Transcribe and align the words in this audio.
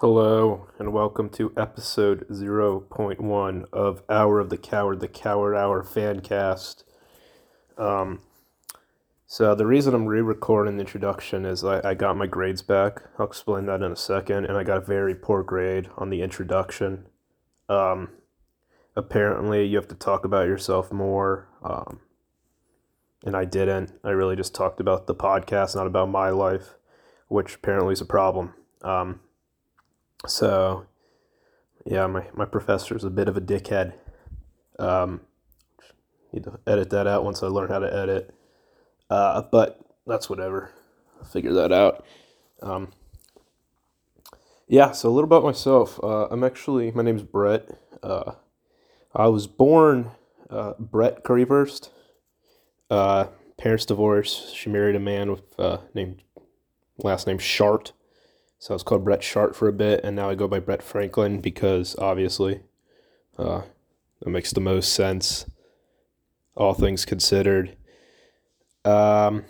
Hello, 0.00 0.68
and 0.78 0.92
welcome 0.92 1.28
to 1.30 1.52
episode 1.56 2.24
0.1 2.28 3.64
of 3.72 4.04
Hour 4.08 4.38
of 4.38 4.48
the 4.48 4.56
Coward, 4.56 5.00
the 5.00 5.08
Coward 5.08 5.56
Hour 5.56 5.82
fan 5.82 6.20
cast. 6.20 6.84
Um, 7.76 8.20
so, 9.26 9.56
the 9.56 9.66
reason 9.66 9.96
I'm 9.96 10.06
re 10.06 10.20
recording 10.20 10.76
the 10.76 10.82
introduction 10.82 11.44
is 11.44 11.64
I, 11.64 11.80
I 11.82 11.94
got 11.94 12.16
my 12.16 12.28
grades 12.28 12.62
back. 12.62 13.02
I'll 13.18 13.26
explain 13.26 13.66
that 13.66 13.82
in 13.82 13.90
a 13.90 13.96
second, 13.96 14.44
and 14.44 14.56
I 14.56 14.62
got 14.62 14.76
a 14.76 14.82
very 14.82 15.16
poor 15.16 15.42
grade 15.42 15.88
on 15.96 16.10
the 16.10 16.22
introduction. 16.22 17.06
Um, 17.68 18.10
apparently, 18.94 19.66
you 19.66 19.76
have 19.78 19.88
to 19.88 19.96
talk 19.96 20.24
about 20.24 20.46
yourself 20.46 20.92
more, 20.92 21.48
um, 21.60 21.98
and 23.24 23.36
I 23.36 23.44
didn't. 23.44 23.98
I 24.04 24.10
really 24.10 24.36
just 24.36 24.54
talked 24.54 24.78
about 24.78 25.08
the 25.08 25.14
podcast, 25.16 25.74
not 25.74 25.88
about 25.88 26.08
my 26.08 26.30
life, 26.30 26.76
which 27.26 27.56
apparently 27.56 27.94
is 27.94 28.00
a 28.00 28.06
problem. 28.06 28.54
Um, 28.82 29.22
so, 30.26 30.86
yeah, 31.84 32.06
my, 32.06 32.26
my 32.34 32.44
professor's 32.44 33.04
a 33.04 33.10
bit 33.10 33.28
of 33.28 33.36
a 33.36 33.40
dickhead. 33.40 33.94
Um, 34.78 35.20
need 36.32 36.44
to 36.44 36.58
edit 36.66 36.90
that 36.90 37.06
out 37.06 37.24
once 37.24 37.42
I 37.42 37.46
learn 37.46 37.68
how 37.68 37.78
to 37.78 37.94
edit. 37.94 38.34
Uh, 39.10 39.42
but 39.42 39.80
that's 40.06 40.28
whatever. 40.28 40.70
I'll 41.18 41.24
figure 41.24 41.52
that 41.54 41.72
out. 41.72 42.04
Um, 42.62 42.92
yeah, 44.66 44.92
so 44.92 45.08
a 45.08 45.10
little 45.10 45.28
about 45.28 45.44
myself. 45.44 45.98
Uh, 46.02 46.26
I'm 46.26 46.44
actually, 46.44 46.90
my 46.90 47.02
name's 47.02 47.22
Brett. 47.22 47.68
Uh, 48.02 48.32
I 49.14 49.28
was 49.28 49.46
born 49.46 50.10
uh, 50.50 50.74
Brett 50.78 51.24
Currywurst. 51.24 51.90
Uh, 52.90 53.26
parents 53.56 53.86
divorced. 53.86 54.54
She 54.54 54.68
married 54.68 54.96
a 54.96 55.00
man 55.00 55.30
with 55.30 55.58
uh, 55.58 55.78
named 55.94 56.22
last 56.98 57.26
name 57.26 57.38
Shart. 57.38 57.92
So 58.58 58.74
I 58.74 58.76
was 58.76 58.82
called 58.82 59.04
Brett 59.04 59.22
Shart 59.22 59.54
for 59.54 59.68
a 59.68 59.72
bit, 59.72 60.00
and 60.02 60.16
now 60.16 60.28
I 60.28 60.34
go 60.34 60.48
by 60.48 60.58
Brett 60.58 60.82
Franklin 60.82 61.40
because 61.40 61.94
obviously 61.96 62.60
uh, 63.38 63.62
that 64.20 64.30
makes 64.30 64.52
the 64.52 64.60
most 64.60 64.92
sense, 64.92 65.46
all 66.56 66.74
things 66.74 67.04
considered. 67.04 67.76
Um, 68.84 69.44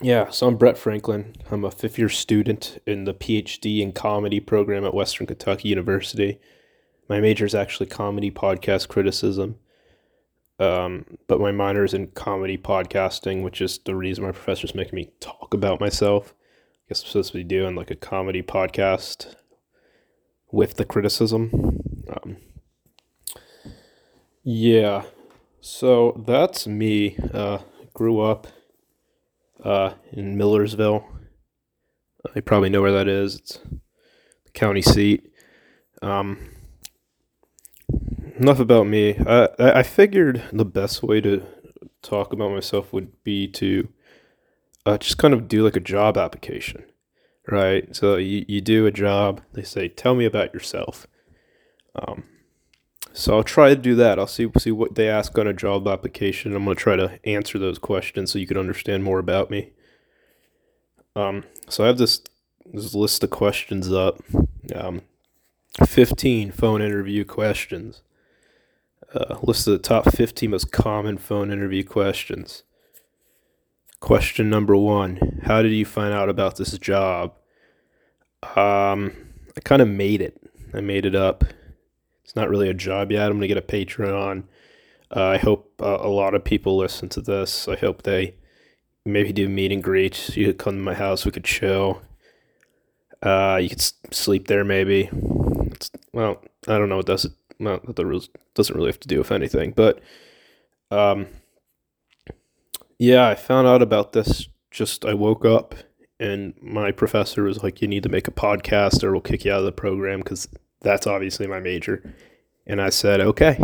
yeah, 0.00 0.30
so 0.30 0.48
I'm 0.48 0.56
Brett 0.56 0.78
Franklin. 0.78 1.36
I'm 1.50 1.64
a 1.64 1.70
fifth 1.70 1.98
year 1.98 2.08
student 2.08 2.80
in 2.86 3.04
the 3.04 3.12
PhD 3.12 3.80
in 3.80 3.92
comedy 3.92 4.40
program 4.40 4.86
at 4.86 4.94
Western 4.94 5.26
Kentucky 5.26 5.68
University. 5.68 6.40
My 7.06 7.20
major 7.20 7.44
is 7.44 7.54
actually 7.54 7.86
comedy 7.86 8.30
podcast 8.30 8.88
criticism, 8.88 9.56
um, 10.58 11.04
but 11.26 11.38
my 11.38 11.52
minor 11.52 11.84
is 11.84 11.92
in 11.92 12.08
comedy 12.08 12.56
podcasting, 12.56 13.42
which 13.42 13.60
is 13.60 13.78
the 13.84 13.94
reason 13.94 14.24
my 14.24 14.32
professor's 14.32 14.74
making 14.74 14.96
me 14.96 15.10
talk 15.20 15.52
about 15.52 15.80
myself 15.80 16.32
guess 16.88 17.02
I'm 17.02 17.08
supposed 17.08 17.32
to 17.32 17.38
be 17.38 17.44
doing 17.44 17.74
like 17.74 17.90
a 17.90 17.96
comedy 17.96 18.42
podcast 18.42 19.34
with 20.50 20.74
the 20.74 20.84
criticism. 20.84 21.80
Um, 22.08 22.36
yeah, 24.42 25.04
so 25.60 26.22
that's 26.26 26.66
me. 26.66 27.16
Uh, 27.32 27.58
grew 27.94 28.20
up 28.20 28.46
uh, 29.62 29.94
in 30.12 30.36
Millersville. 30.36 31.06
You 32.34 32.42
probably 32.42 32.70
know 32.70 32.82
where 32.82 32.92
that 32.92 33.08
is. 33.08 33.36
It's 33.36 33.58
the 34.44 34.50
county 34.52 34.82
seat. 34.82 35.32
Um, 36.02 36.50
enough 38.38 38.60
about 38.60 38.86
me. 38.86 39.16
I, 39.26 39.48
I 39.58 39.82
figured 39.82 40.42
the 40.52 40.64
best 40.64 41.02
way 41.02 41.20
to 41.22 41.42
talk 42.02 42.32
about 42.32 42.50
myself 42.50 42.92
would 42.92 43.22
be 43.24 43.48
to 43.48 43.88
uh, 44.86 44.98
just 44.98 45.18
kind 45.18 45.34
of 45.34 45.48
do 45.48 45.64
like 45.64 45.76
a 45.76 45.80
job 45.80 46.16
application, 46.16 46.84
right? 47.48 47.94
So 47.94 48.16
you, 48.16 48.44
you 48.48 48.60
do 48.60 48.86
a 48.86 48.90
job, 48.92 49.40
they 49.52 49.62
say, 49.62 49.88
tell 49.88 50.14
me 50.14 50.24
about 50.24 50.52
yourself. 50.52 51.06
Um, 51.94 52.24
so 53.12 53.36
I'll 53.36 53.44
try 53.44 53.68
to 53.68 53.76
do 53.76 53.94
that. 53.94 54.18
I'll 54.18 54.26
see 54.26 54.50
see 54.58 54.72
what 54.72 54.96
they 54.96 55.08
ask 55.08 55.38
on 55.38 55.46
a 55.46 55.52
job 55.52 55.86
application. 55.86 56.54
I'm 56.54 56.64
gonna 56.64 56.74
try 56.74 56.96
to 56.96 57.20
answer 57.24 57.58
those 57.60 57.78
questions 57.78 58.32
so 58.32 58.40
you 58.40 58.46
can 58.46 58.58
understand 58.58 59.04
more 59.04 59.20
about 59.20 59.50
me. 59.50 59.70
Um, 61.14 61.44
so 61.68 61.84
I 61.84 61.86
have 61.86 61.98
this 61.98 62.20
this 62.66 62.92
list 62.92 63.22
of 63.22 63.30
questions 63.30 63.92
up. 63.92 64.20
Um, 64.74 65.02
15 65.86 66.50
phone 66.52 66.82
interview 66.82 67.24
questions. 67.24 68.02
Uh, 69.14 69.38
list 69.42 69.68
of 69.68 69.74
the 69.74 69.78
top 69.78 70.10
15 70.12 70.50
most 70.50 70.72
common 70.72 71.18
phone 71.18 71.52
interview 71.52 71.84
questions. 71.84 72.64
Question 74.00 74.50
number 74.50 74.76
one 74.76 75.40
How 75.44 75.62
did 75.62 75.72
you 75.72 75.84
find 75.84 76.12
out 76.12 76.28
about 76.28 76.56
this 76.56 76.76
job? 76.78 77.34
Um, 78.56 79.12
I 79.56 79.60
kind 79.62 79.80
of 79.80 79.88
made 79.88 80.20
it. 80.20 80.40
I 80.74 80.80
made 80.80 81.06
it 81.06 81.14
up. 81.14 81.44
It's 82.24 82.36
not 82.36 82.48
really 82.48 82.68
a 82.68 82.74
job 82.74 83.12
yet. 83.12 83.26
I'm 83.26 83.38
going 83.38 83.42
to 83.42 83.48
get 83.48 83.56
a 83.56 83.62
Patreon. 83.62 84.44
Uh, 85.14 85.24
I 85.24 85.38
hope 85.38 85.80
uh, 85.80 85.98
a 86.00 86.08
lot 86.08 86.34
of 86.34 86.44
people 86.44 86.76
listen 86.76 87.08
to 87.10 87.20
this. 87.20 87.68
I 87.68 87.76
hope 87.76 88.02
they 88.02 88.34
maybe 89.04 89.32
do 89.32 89.48
meet 89.48 89.72
and 89.72 89.82
greets. 89.82 90.36
You 90.36 90.46
could 90.46 90.58
come 90.58 90.74
to 90.74 90.80
my 90.80 90.94
house. 90.94 91.24
We 91.24 91.30
could 91.30 91.44
chill. 91.44 92.02
Uh, 93.22 93.58
you 93.62 93.68
could 93.68 93.82
sleep 94.10 94.48
there 94.48 94.64
maybe. 94.64 95.08
It's, 95.66 95.90
well, 96.12 96.42
I 96.66 96.78
don't 96.78 96.88
know. 96.88 96.98
It 96.98 97.06
doesn't. 97.06 97.34
Well, 97.60 97.80
that 97.86 98.28
doesn't 98.54 98.74
really 98.74 98.88
have 98.88 99.00
to 99.00 99.08
do 99.08 99.18
with 99.18 99.30
anything. 99.30 99.72
But 99.72 100.00
um, 100.90 101.26
yeah, 102.98 103.28
I 103.28 103.34
found 103.34 103.66
out 103.66 103.82
about 103.82 104.12
this 104.12 104.48
just 104.70 105.04
I 105.04 105.14
woke 105.14 105.44
up 105.44 105.74
and 106.20 106.54
my 106.60 106.92
professor 106.92 107.42
was 107.42 107.62
like, 107.62 107.82
"You 107.82 107.88
need 107.88 108.02
to 108.04 108.08
make 108.08 108.28
a 108.28 108.32
podcast, 108.32 109.02
or 109.02 109.12
we'll 109.12 109.20
kick 109.20 109.44
you 109.44 109.52
out 109.52 109.60
of 109.60 109.64
the 109.64 109.72
program," 109.72 110.20
because 110.20 110.48
that's 110.80 111.06
obviously 111.06 111.46
my 111.46 111.60
major. 111.60 112.14
And 112.66 112.80
I 112.80 112.90
said, 112.90 113.20
"Okay." 113.20 113.58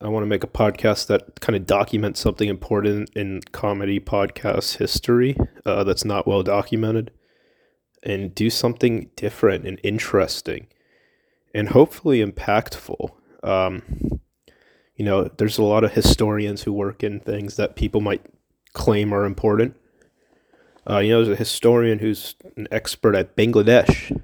I 0.00 0.08
want 0.08 0.24
to 0.24 0.28
make 0.28 0.42
a 0.42 0.48
podcast 0.48 1.06
that 1.06 1.40
kind 1.40 1.54
of 1.54 1.64
documents 1.64 2.18
something 2.18 2.48
important 2.48 3.10
in 3.14 3.40
comedy 3.52 4.00
podcast 4.00 4.78
history 4.78 5.36
uh, 5.64 5.84
that's 5.84 6.04
not 6.04 6.26
well 6.26 6.42
documented, 6.42 7.12
and 8.02 8.34
do 8.34 8.50
something 8.50 9.10
different 9.14 9.64
and 9.64 9.78
interesting, 9.84 10.66
and 11.54 11.68
hopefully 11.68 12.24
impactful. 12.24 13.10
Um, 13.44 14.20
you 14.96 15.04
know, 15.04 15.24
there's 15.36 15.58
a 15.58 15.62
lot 15.62 15.84
of 15.84 15.92
historians 15.92 16.62
who 16.62 16.72
work 16.72 17.02
in 17.02 17.20
things 17.20 17.56
that 17.56 17.76
people 17.76 18.00
might 18.00 18.24
claim 18.72 19.12
are 19.12 19.24
important. 19.24 19.76
Uh, 20.88 20.98
you 20.98 21.10
know, 21.10 21.24
there's 21.24 21.36
a 21.36 21.38
historian 21.38 22.00
who's 22.00 22.34
an 22.56 22.68
expert 22.70 23.14
at 23.14 23.36
Bangladesh. 23.36 24.20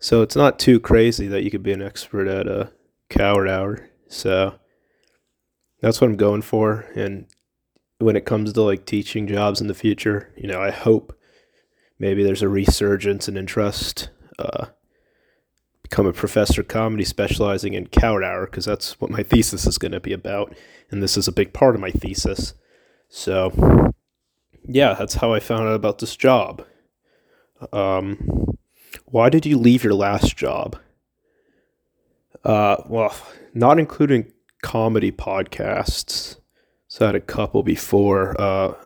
So 0.00 0.22
it's 0.22 0.36
not 0.36 0.58
too 0.58 0.80
crazy 0.80 1.28
that 1.28 1.42
you 1.42 1.50
could 1.50 1.62
be 1.62 1.72
an 1.72 1.82
expert 1.82 2.28
at 2.28 2.46
a 2.46 2.72
coward 3.08 3.48
hour. 3.48 3.88
So 4.08 4.54
that's 5.80 6.00
what 6.00 6.10
I'm 6.10 6.16
going 6.16 6.42
for. 6.42 6.86
And 6.94 7.26
when 7.98 8.16
it 8.16 8.26
comes 8.26 8.52
to 8.52 8.62
like 8.62 8.84
teaching 8.84 9.26
jobs 9.26 9.60
in 9.60 9.68
the 9.68 9.74
future, 9.74 10.32
you 10.36 10.48
know, 10.48 10.60
I 10.60 10.70
hope 10.70 11.16
maybe 11.98 12.22
there's 12.24 12.42
a 12.42 12.48
resurgence 12.48 13.28
and 13.28 13.38
interest. 13.38 14.10
Uh, 14.38 14.66
become 15.92 16.06
a 16.06 16.12
professor 16.14 16.62
of 16.62 16.68
comedy 16.68 17.04
specializing 17.04 17.74
in 17.74 17.86
coward 17.86 18.24
hour 18.24 18.46
because 18.46 18.64
that's 18.64 18.98
what 18.98 19.10
my 19.10 19.22
thesis 19.22 19.66
is 19.66 19.76
going 19.76 19.92
to 19.92 20.00
be 20.00 20.14
about 20.14 20.56
and 20.90 21.02
this 21.02 21.18
is 21.18 21.28
a 21.28 21.32
big 21.32 21.52
part 21.52 21.74
of 21.74 21.82
my 21.82 21.90
thesis. 21.90 22.54
So 23.10 23.92
yeah 24.66 24.94
that's 24.94 25.16
how 25.16 25.34
i 25.34 25.38
found 25.38 25.68
out 25.68 25.74
about 25.74 25.98
this 25.98 26.16
job. 26.16 26.64
Um, 27.74 28.56
why 29.04 29.28
did 29.28 29.44
you 29.44 29.58
leave 29.58 29.84
your 29.84 29.92
last 29.92 30.34
job? 30.34 30.78
Uh, 32.42 32.76
well 32.86 33.14
not 33.52 33.78
including 33.78 34.32
comedy 34.62 35.12
podcasts. 35.12 36.38
So 36.88 37.04
i 37.04 37.08
had 37.08 37.16
a 37.16 37.20
couple 37.20 37.62
before. 37.62 38.34
Uh, 38.40 38.76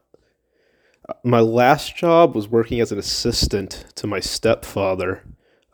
my 1.23 1.39
last 1.39 1.95
job 1.95 2.35
was 2.35 2.49
working 2.49 2.81
as 2.81 2.91
an 2.91 2.99
assistant 2.99 3.85
to 3.95 4.09
my 4.09 4.19
stepfather 4.19 5.23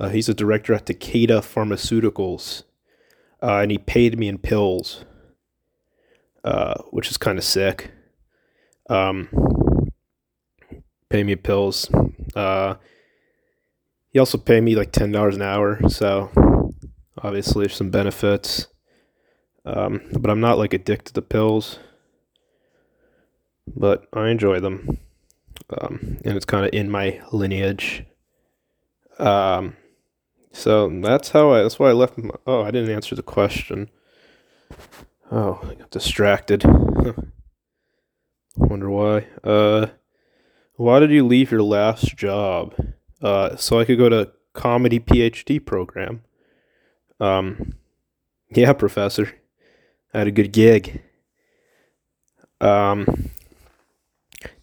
uh, 0.02 0.08
he's 0.08 0.28
a 0.28 0.34
director 0.34 0.74
at 0.74 0.86
Takeda 0.86 1.38
Pharmaceuticals, 1.42 2.64
uh, 3.40 3.58
and 3.58 3.70
he 3.70 3.78
paid 3.78 4.18
me 4.18 4.26
in 4.26 4.36
pills, 4.36 5.04
uh, 6.42 6.74
which 6.90 7.08
is 7.08 7.16
kind 7.16 7.38
of 7.38 7.44
sick. 7.44 7.92
Um, 8.90 9.28
pay 11.08 11.22
me 11.22 11.36
pills. 11.36 11.88
Uh, 12.34 12.74
he 14.10 14.18
also 14.18 14.38
paid 14.38 14.62
me 14.62 14.74
like 14.74 14.90
ten 14.90 15.12
dollars 15.12 15.36
an 15.36 15.42
hour, 15.42 15.88
so 15.88 16.32
obviously 17.18 17.66
there's 17.66 17.76
some 17.76 17.90
benefits. 17.90 18.66
Um, 19.64 20.00
but 20.18 20.32
I'm 20.32 20.40
not 20.40 20.58
like 20.58 20.74
addicted 20.74 21.14
to 21.14 21.22
pills, 21.22 21.78
but 23.76 24.08
I 24.12 24.30
enjoy 24.30 24.58
them, 24.58 24.98
um, 25.80 26.18
and 26.24 26.36
it's 26.36 26.44
kind 26.44 26.66
of 26.66 26.74
in 26.74 26.90
my 26.90 27.20
lineage. 27.30 28.02
Um, 29.20 29.76
so 30.52 30.88
that's 30.88 31.30
how 31.30 31.52
I. 31.52 31.62
That's 31.62 31.78
why 31.78 31.90
I 31.90 31.92
left. 31.92 32.18
My, 32.18 32.34
oh, 32.46 32.62
I 32.62 32.70
didn't 32.70 32.94
answer 32.94 33.14
the 33.14 33.22
question. 33.22 33.90
Oh, 35.30 35.60
I 35.62 35.74
got 35.74 35.90
distracted. 35.90 36.64
Wonder 38.56 38.90
why. 38.90 39.26
Uh, 39.42 39.86
why 40.76 41.00
did 41.00 41.10
you 41.10 41.26
leave 41.26 41.50
your 41.50 41.62
last 41.62 42.16
job? 42.16 42.74
uh, 43.22 43.56
so 43.56 43.78
I 43.78 43.84
could 43.84 43.98
go 43.98 44.08
to 44.08 44.32
comedy 44.52 45.00
PhD 45.00 45.64
program. 45.64 46.22
Um, 47.20 47.74
yeah, 48.50 48.72
professor, 48.72 49.32
I 50.12 50.18
had 50.18 50.26
a 50.26 50.32
good 50.32 50.52
gig. 50.52 51.02
Um, 52.60 53.30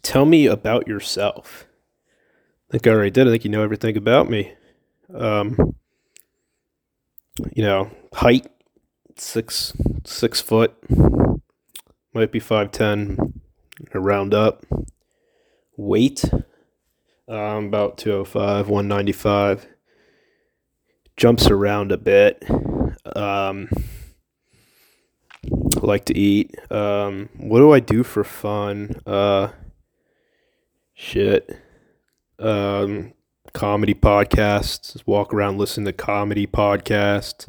tell 0.02 0.26
me 0.26 0.46
about 0.46 0.86
yourself. 0.86 1.66
I 2.68 2.72
think 2.72 2.86
I 2.86 2.90
already 2.90 3.10
did. 3.10 3.26
I 3.26 3.30
think 3.30 3.44
you 3.44 3.50
know 3.50 3.62
everything 3.62 3.96
about 3.96 4.30
me. 4.30 4.52
Um, 5.12 5.74
you 7.54 7.62
know, 7.62 7.90
height 8.12 8.46
six 9.16 9.72
six 10.04 10.40
foot, 10.40 10.74
might 12.14 12.32
be 12.32 12.40
five 12.40 12.72
ten, 12.72 13.40
round 13.94 14.34
up. 14.34 14.64
Weight, 15.76 16.24
um, 17.28 17.66
about 17.66 17.96
two 17.96 18.12
oh 18.12 18.24
five, 18.24 18.68
one 18.68 18.88
ninety 18.88 19.12
five. 19.12 19.66
Jumps 21.16 21.50
around 21.50 21.92
a 21.92 21.96
bit. 21.96 22.44
Um, 23.16 23.68
like 25.76 26.04
to 26.06 26.16
eat. 26.16 26.54
Um, 26.70 27.28
what 27.36 27.58
do 27.58 27.72
I 27.72 27.80
do 27.80 28.02
for 28.02 28.24
fun? 28.24 28.94
Uh, 29.06 29.48
shit. 30.94 31.58
Um, 32.38 33.12
comedy 33.52 33.94
podcasts. 33.94 34.92
Just 34.92 35.06
walk 35.06 35.32
around, 35.34 35.58
listen 35.58 35.84
to 35.84 35.92
comedy 35.92 36.46
podcasts. 36.46 37.48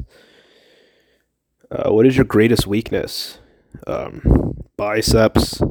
Uh, 1.70 1.90
what 1.90 2.06
is 2.06 2.16
your 2.16 2.24
greatest 2.24 2.66
weakness? 2.66 3.38
Um, 3.86 4.62
biceps. 4.76 5.62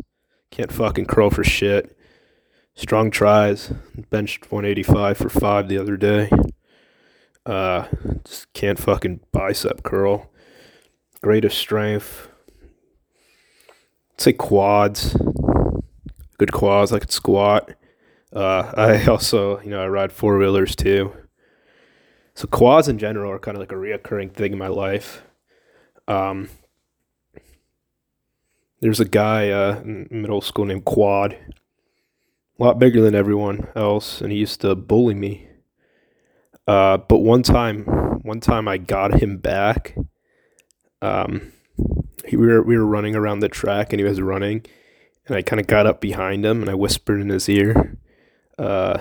Can't 0.50 0.72
fucking 0.72 1.06
curl 1.06 1.30
for 1.30 1.44
shit. 1.44 1.95
Strong 2.75 3.12
tries. 3.12 3.74
Benched 4.10 4.51
185 4.51 5.18
for 5.18 5.30
five 5.30 5.68
the 5.68 5.78
other 5.78 5.98
day. 5.98 6.30
Uh, 7.45 7.86
just 8.24 8.51
can't 8.54 8.80
fucking 8.80 9.22
bicep 9.31 9.83
curl. 9.83 10.30
Greatest 11.22 11.57
strength. 11.57 12.30
I'd 14.13 14.22
say 14.22 14.33
quads. 14.33 15.16
Good 16.38 16.51
quads. 16.51 16.92
I 16.92 17.00
could 17.00 17.12
squat. 17.12 17.72
Uh, 18.33 18.72
I 18.78 19.06
also, 19.06 19.60
you 19.62 19.69
know, 19.69 19.81
I 19.81 19.88
ride 19.88 20.12
four 20.12 20.38
wheelers 20.38 20.75
too. 20.75 21.13
So 22.33 22.48
quads 22.48 22.88
in 22.88 22.98
general 22.98 23.31
are 23.31 23.39
kind 23.39 23.57
of 23.57 23.60
like 23.60 23.72
a 23.72 23.75
reoccurring 23.75 24.33
thing 24.33 24.54
in 24.54 24.57
my 24.57 24.68
life. 24.68 25.24
Um, 26.07 26.50
there's 28.80 29.00
a 29.00 29.06
guy 29.06 29.50
uh, 29.50 29.80
in 29.81 30.07
middle 30.10 30.42
school 30.42 30.66
named 30.66 30.86
Quad, 30.86 31.33
a 31.33 32.63
lot 32.63 32.80
bigger 32.80 33.01
than 33.01 33.16
everyone 33.16 33.68
else, 33.75 34.22
and 34.22 34.31
he 34.31 34.39
used 34.39 34.62
to 34.62 34.75
bully 34.75 35.13
me. 35.13 35.48
Uh, 36.68 36.98
but 36.98 37.19
one 37.19 37.44
time, 37.44 37.83
one 38.24 38.39
time 38.39 38.68
I 38.68 38.78
got 38.78 39.22
him 39.22 39.38
back. 39.38 39.95
Um, 41.01 41.54
he, 42.25 42.38
we 42.38 42.48
were 42.48 42.62
we 42.62 42.78
were 42.78 42.86
running 42.86 43.16
around 43.16 43.39
the 43.39 43.50
track, 43.50 43.94
and 43.94 44.00
he 44.00 44.06
was 44.06 44.22
running, 44.22 44.66
and 45.28 45.36
I 45.36 45.42
kind 45.42 45.60
of 45.60 45.68
got 45.68 45.86
up 45.86 46.01
behind 46.01 46.45
him, 46.45 46.62
and 46.62 46.69
I 46.69 46.75
whispered 46.75 47.22
in 47.22 47.30
his 47.30 47.50
ear, 47.50 47.98
uh, 48.61 48.99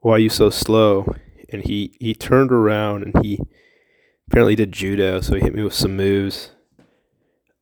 "Why 0.00 0.12
are 0.12 0.18
you 0.18 0.28
so 0.28 0.50
slow?" 0.50 1.14
And 1.50 1.62
he 1.62 1.96
he 2.00 2.14
turned 2.14 2.52
around, 2.52 3.02
and 3.02 3.24
he 3.24 3.40
apparently 4.28 4.56
did 4.56 4.72
judo, 4.72 5.20
so 5.20 5.34
he 5.34 5.42
hit 5.42 5.54
me 5.54 5.62
with 5.62 5.74
some 5.74 5.96
moves. 5.96 6.52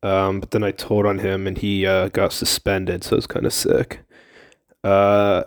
Um, 0.03 0.39
but 0.39 0.51
then 0.51 0.63
I 0.63 0.71
told 0.71 1.05
on 1.05 1.19
him, 1.19 1.47
and 1.47 1.57
he 1.57 1.85
uh, 1.85 2.07
got 2.09 2.33
suspended, 2.33 3.03
so 3.03 3.13
it 3.13 3.17
was 3.17 3.27
kind 3.27 3.45
of 3.45 3.53
sick. 3.53 3.99
Uh, 4.83 5.43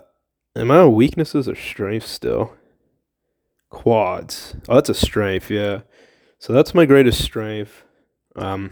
am 0.55 0.71
I 0.71 0.77
on 0.77 0.93
weaknesses 0.93 1.49
or 1.49 1.55
strengths 1.55 2.09
still? 2.09 2.53
Quads. 3.69 4.55
Oh, 4.69 4.75
that's 4.75 4.89
a 4.89 4.93
strength, 4.93 5.49
yeah. 5.49 5.81
So 6.39 6.53
that's 6.53 6.73
my 6.73 6.85
greatest 6.85 7.21
strength. 7.21 7.83
Um, 8.35 8.71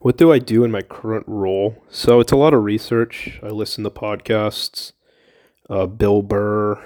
what 0.00 0.16
do 0.16 0.32
I 0.32 0.38
do 0.38 0.64
in 0.64 0.70
my 0.70 0.82
current 0.82 1.24
role? 1.26 1.82
So 1.90 2.20
it's 2.20 2.32
a 2.32 2.36
lot 2.36 2.54
of 2.54 2.64
research. 2.64 3.38
I 3.42 3.48
listen 3.48 3.84
to 3.84 3.90
podcasts. 3.90 4.92
Uh, 5.70 5.86
Bill 5.86 6.20
Burr, 6.20 6.82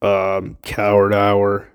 um, 0.00 0.56
Coward 0.62 1.12
Hour, 1.14 1.68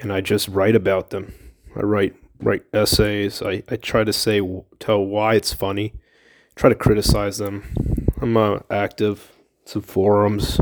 and 0.00 0.10
I 0.10 0.22
just 0.22 0.48
write 0.48 0.74
about 0.74 1.10
them. 1.10 1.34
I 1.76 1.80
write 1.80 2.14
write 2.40 2.64
essays. 2.72 3.42
I, 3.42 3.62
I 3.68 3.76
try 3.76 4.04
to 4.04 4.12
say 4.12 4.40
tell 4.78 5.04
why 5.04 5.34
it's 5.34 5.52
funny. 5.52 5.94
Try 6.54 6.70
to 6.70 6.76
criticize 6.76 7.38
them. 7.38 7.64
I'm 8.20 8.36
uh, 8.36 8.60
active 8.70 9.32
some 9.64 9.82
forums 9.82 10.60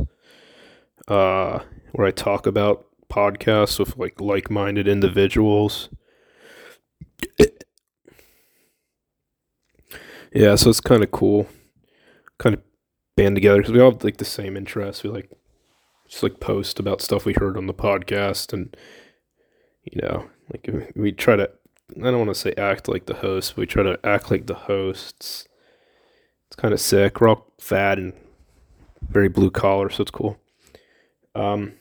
uh, 1.08 1.60
where 1.92 2.06
I 2.06 2.10
talk 2.10 2.46
about 2.46 2.86
podcasts 3.10 3.78
with 3.78 3.96
like 3.96 4.20
like-minded 4.20 4.88
individuals. 4.88 5.88
yeah, 10.34 10.54
so 10.54 10.70
it's 10.70 10.80
kind 10.80 11.02
of 11.02 11.10
cool, 11.10 11.46
kind 12.42 12.54
of 12.54 12.62
band 13.16 13.36
together 13.36 13.58
because 13.58 13.72
we 13.72 13.80
all 13.80 13.92
have 13.92 14.04
like 14.04 14.16
the 14.16 14.24
same 14.24 14.56
interests. 14.56 15.02
We 15.02 15.10
like 15.10 15.30
just 16.08 16.22
like 16.22 16.40
post 16.40 16.80
about 16.80 17.00
stuff 17.00 17.24
we 17.24 17.34
heard 17.34 17.56
on 17.56 17.66
the 17.66 17.74
podcast, 17.74 18.52
and 18.52 18.76
you 19.84 20.00
know, 20.02 20.28
like 20.52 20.92
we 20.96 21.12
try 21.12 21.36
to. 21.36 21.50
I 21.98 22.04
don't 22.04 22.18
want 22.18 22.30
to 22.30 22.34
say 22.34 22.54
act 22.56 22.88
like 22.88 23.06
the 23.06 23.14
host. 23.14 23.56
we 23.56 23.66
try 23.66 23.82
to 23.82 23.98
act 24.02 24.30
like 24.30 24.46
the 24.46 24.54
hosts. 24.54 25.46
It's 26.46 26.56
kind 26.56 26.74
of 26.74 26.80
sick. 26.80 27.20
We're 27.20 27.28
all 27.28 27.52
fat 27.58 27.98
and 27.98 28.14
very 29.08 29.28
blue 29.28 29.50
collar, 29.50 29.90
so 29.90 30.02
it's 30.02 30.10
cool. 30.10 30.38
Um, 31.34 31.74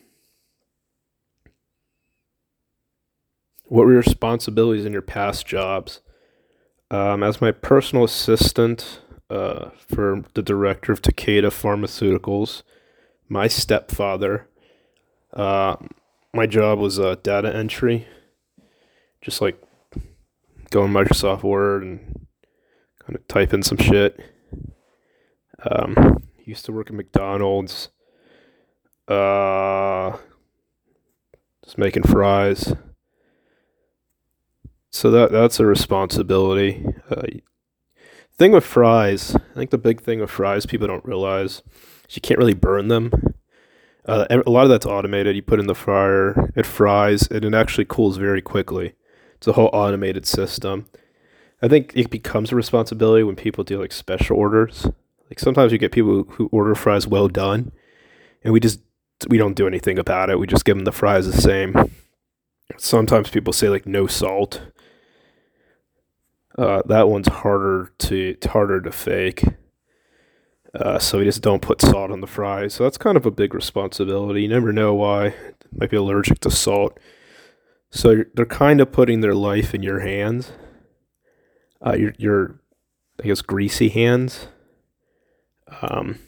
what 3.64 3.86
were 3.86 3.92
your 3.92 4.02
responsibilities 4.02 4.84
in 4.84 4.92
your 4.92 5.02
past 5.02 5.46
jobs? 5.46 6.00
Um, 6.90 7.22
as 7.22 7.40
my 7.40 7.52
personal 7.52 8.04
assistant 8.04 9.00
uh, 9.32 9.70
for 9.88 10.22
the 10.34 10.42
director 10.42 10.92
of 10.92 11.00
Takeda 11.00 11.46
Pharmaceuticals, 11.46 12.62
my 13.28 13.48
stepfather, 13.48 14.46
uh, 15.32 15.76
my 16.34 16.46
job 16.46 16.78
was 16.78 16.98
uh, 16.98 17.16
data 17.22 17.54
entry, 17.54 18.06
just 19.22 19.40
like 19.40 19.58
go 20.70 20.84
in 20.84 20.92
Microsoft 20.92 21.42
Word 21.42 21.82
and 21.82 22.26
kind 23.00 23.16
of 23.16 23.26
type 23.26 23.54
in 23.54 23.62
some 23.62 23.78
shit. 23.78 24.20
Um, 25.70 26.22
used 26.44 26.66
to 26.66 26.72
work 26.72 26.88
at 26.88 26.96
McDonald's. 26.96 27.88
Uh, 29.08 30.16
just 31.64 31.78
making 31.78 32.02
fries. 32.02 32.74
So 34.90 35.10
that 35.10 35.32
that's 35.32 35.58
a 35.58 35.66
responsibility. 35.66 36.84
Uh, 37.10 37.22
thing 38.36 38.52
with 38.52 38.64
fries, 38.64 39.34
I 39.34 39.54
think 39.54 39.70
the 39.70 39.78
big 39.78 40.00
thing 40.00 40.20
with 40.20 40.30
fries 40.30 40.66
people 40.66 40.86
don't 40.86 41.04
realize 41.04 41.62
is 42.08 42.16
you 42.16 42.22
can't 42.22 42.38
really 42.38 42.54
burn 42.54 42.88
them. 42.88 43.12
Uh, 44.04 44.26
a 44.30 44.50
lot 44.50 44.64
of 44.64 44.68
that's 44.68 44.86
automated. 44.86 45.36
You 45.36 45.42
put 45.42 45.60
in 45.60 45.68
the 45.68 45.74
fryer, 45.74 46.52
it 46.56 46.66
fries, 46.66 47.28
and 47.28 47.44
it 47.44 47.54
actually 47.54 47.84
cools 47.84 48.16
very 48.16 48.42
quickly. 48.42 48.94
It's 49.36 49.46
a 49.46 49.52
whole 49.52 49.70
automated 49.72 50.26
system. 50.26 50.86
I 51.62 51.68
think 51.68 51.92
it 51.94 52.10
becomes 52.10 52.50
a 52.50 52.56
responsibility 52.56 53.22
when 53.22 53.36
people 53.36 53.62
do 53.62 53.80
like 53.80 53.92
special 53.92 54.36
orders. 54.36 54.86
Like 55.30 55.38
sometimes 55.38 55.70
you 55.70 55.78
get 55.78 55.92
people 55.92 56.24
who 56.24 56.48
order 56.50 56.74
fries 56.74 57.06
well 57.06 57.28
done, 57.28 57.70
and 58.42 58.52
we 58.52 58.58
just 58.58 58.80
we 59.28 59.38
don't 59.38 59.54
do 59.54 59.68
anything 59.68 59.98
about 59.98 60.30
it. 60.30 60.38
We 60.40 60.48
just 60.48 60.64
give 60.64 60.76
them 60.76 60.84
the 60.84 60.92
fries 60.92 61.26
the 61.26 61.40
same. 61.40 61.92
Sometimes 62.76 63.30
people 63.30 63.52
say 63.52 63.68
like 63.68 63.86
no 63.86 64.08
salt. 64.08 64.62
Uh, 66.56 66.82
that 66.86 67.08
one's 67.08 67.28
harder 67.28 67.92
to 67.98 68.36
harder 68.44 68.80
to 68.80 68.92
fake. 68.92 69.44
Uh, 70.74 70.98
so 70.98 71.18
we 71.18 71.24
just 71.24 71.42
don't 71.42 71.62
put 71.62 71.80
salt 71.80 72.10
on 72.10 72.20
the 72.20 72.26
fries. 72.26 72.74
So 72.74 72.84
that's 72.84 72.98
kind 72.98 73.16
of 73.16 73.26
a 73.26 73.30
big 73.30 73.54
responsibility. 73.54 74.42
You 74.42 74.48
never 74.48 74.72
know 74.72 74.94
why. 74.94 75.34
Might 75.70 75.90
be 75.90 75.96
allergic 75.96 76.40
to 76.40 76.50
salt. 76.50 76.98
So 77.90 78.24
they're 78.34 78.46
kind 78.46 78.80
of 78.80 78.90
putting 78.90 79.20
their 79.20 79.34
life 79.34 79.74
in 79.74 79.82
your 79.82 80.00
hands. 80.00 80.52
Uh, 81.84 81.94
your, 81.94 82.14
your, 82.16 82.60
I 83.22 83.26
guess, 83.26 83.42
greasy 83.42 83.90
hands. 83.90 84.48
Um, 85.82 86.18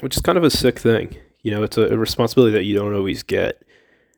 which 0.00 0.16
is 0.16 0.22
kind 0.22 0.36
of 0.36 0.44
a 0.44 0.50
sick 0.50 0.78
thing. 0.78 1.16
You 1.42 1.52
know, 1.52 1.62
it's 1.62 1.78
a, 1.78 1.88
a 1.88 1.96
responsibility 1.96 2.52
that 2.52 2.64
you 2.64 2.74
don't 2.74 2.94
always 2.94 3.22
get. 3.22 3.62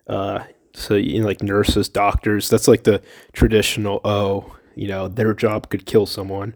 Uh, 0.09 0.45
so, 0.75 0.95
you 0.95 1.21
know, 1.21 1.27
like 1.27 1.43
nurses, 1.43 1.89
doctors, 1.89 2.49
that's 2.49 2.67
like 2.67 2.85
the 2.85 3.01
traditional, 3.33 4.01
oh, 4.05 4.57
you 4.75 4.89
know, 4.89 5.09
their 5.09 5.35
job 5.35 5.69
could 5.69 5.87
kill 5.87 6.07
someone. 6.07 6.55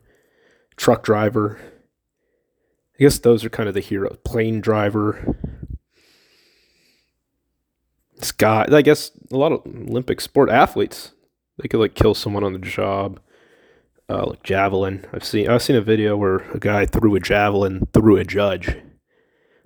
Truck 0.77 1.03
driver. 1.03 1.59
I 2.95 3.03
guess 3.03 3.19
those 3.19 3.45
are 3.45 3.51
kind 3.51 3.69
of 3.69 3.75
the 3.75 3.81
heroes. 3.81 4.19
Plane 4.25 4.61
driver. 4.61 5.37
Guy, 8.37 8.67
I 8.71 8.83
guess 8.83 9.13
a 9.31 9.37
lot 9.37 9.53
of 9.53 9.63
Olympic 9.67 10.21
sport 10.21 10.51
athletes, 10.51 11.13
they 11.59 11.69
could 11.69 11.81
like 11.81 11.95
kill 11.95 12.15
someone 12.15 12.45
on 12.45 12.53
the 12.53 12.59
job. 12.59 13.21
Uh, 14.11 14.25
like 14.29 14.43
javelin. 14.43 15.05
I've 15.13 15.23
seen 15.23 15.51
I've 15.51 15.63
seen 15.63 15.77
a 15.77 15.83
video 15.83 16.17
where 16.17 16.39
a 16.53 16.59
guy 16.59 16.87
threw 16.87 17.15
a 17.15 17.21
javelin 17.21 17.87
through 17.93 18.17
a 18.17 18.25
judge. 18.25 18.75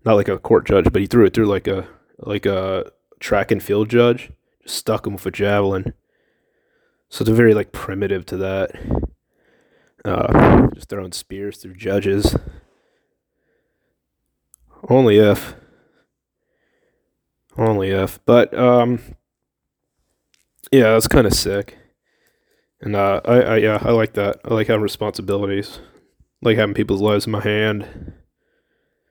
not 0.04 0.14
like 0.14 0.26
a 0.26 0.36
court 0.36 0.66
judge, 0.66 0.92
but 0.92 1.00
he 1.00 1.06
threw 1.06 1.24
it 1.24 1.32
through 1.32 1.46
like 1.46 1.68
a 1.68 1.86
like 2.18 2.44
a 2.44 2.90
track 3.20 3.52
and 3.52 3.62
field 3.62 3.88
judge. 3.88 4.32
Just 4.64 4.76
stuck 4.76 5.06
him 5.06 5.12
with 5.12 5.26
a 5.26 5.30
javelin. 5.30 5.94
So 7.12 7.24
they're 7.24 7.34
very 7.34 7.52
like 7.52 7.72
primitive 7.72 8.24
to 8.26 8.38
that. 8.38 8.70
Uh, 10.02 10.68
just 10.74 10.88
throwing 10.88 11.12
spears 11.12 11.58
through 11.58 11.74
judges. 11.74 12.34
Only 14.88 15.18
if. 15.18 15.54
Only 17.58 17.90
if. 17.90 18.18
But 18.24 18.58
um 18.58 18.98
yeah, 20.72 20.94
that's 20.94 21.06
kind 21.06 21.26
of 21.26 21.34
sick. 21.34 21.76
And 22.80 22.96
uh 22.96 23.20
I, 23.26 23.40
I 23.42 23.56
yeah, 23.58 23.78
I 23.82 23.90
like 23.90 24.14
that. 24.14 24.40
I 24.46 24.54
like 24.54 24.68
having 24.68 24.82
responsibilities. 24.82 25.80
Like 26.40 26.56
having 26.56 26.74
people's 26.74 27.02
lives 27.02 27.26
in 27.26 27.32
my 27.32 27.42
hand. 27.42 28.14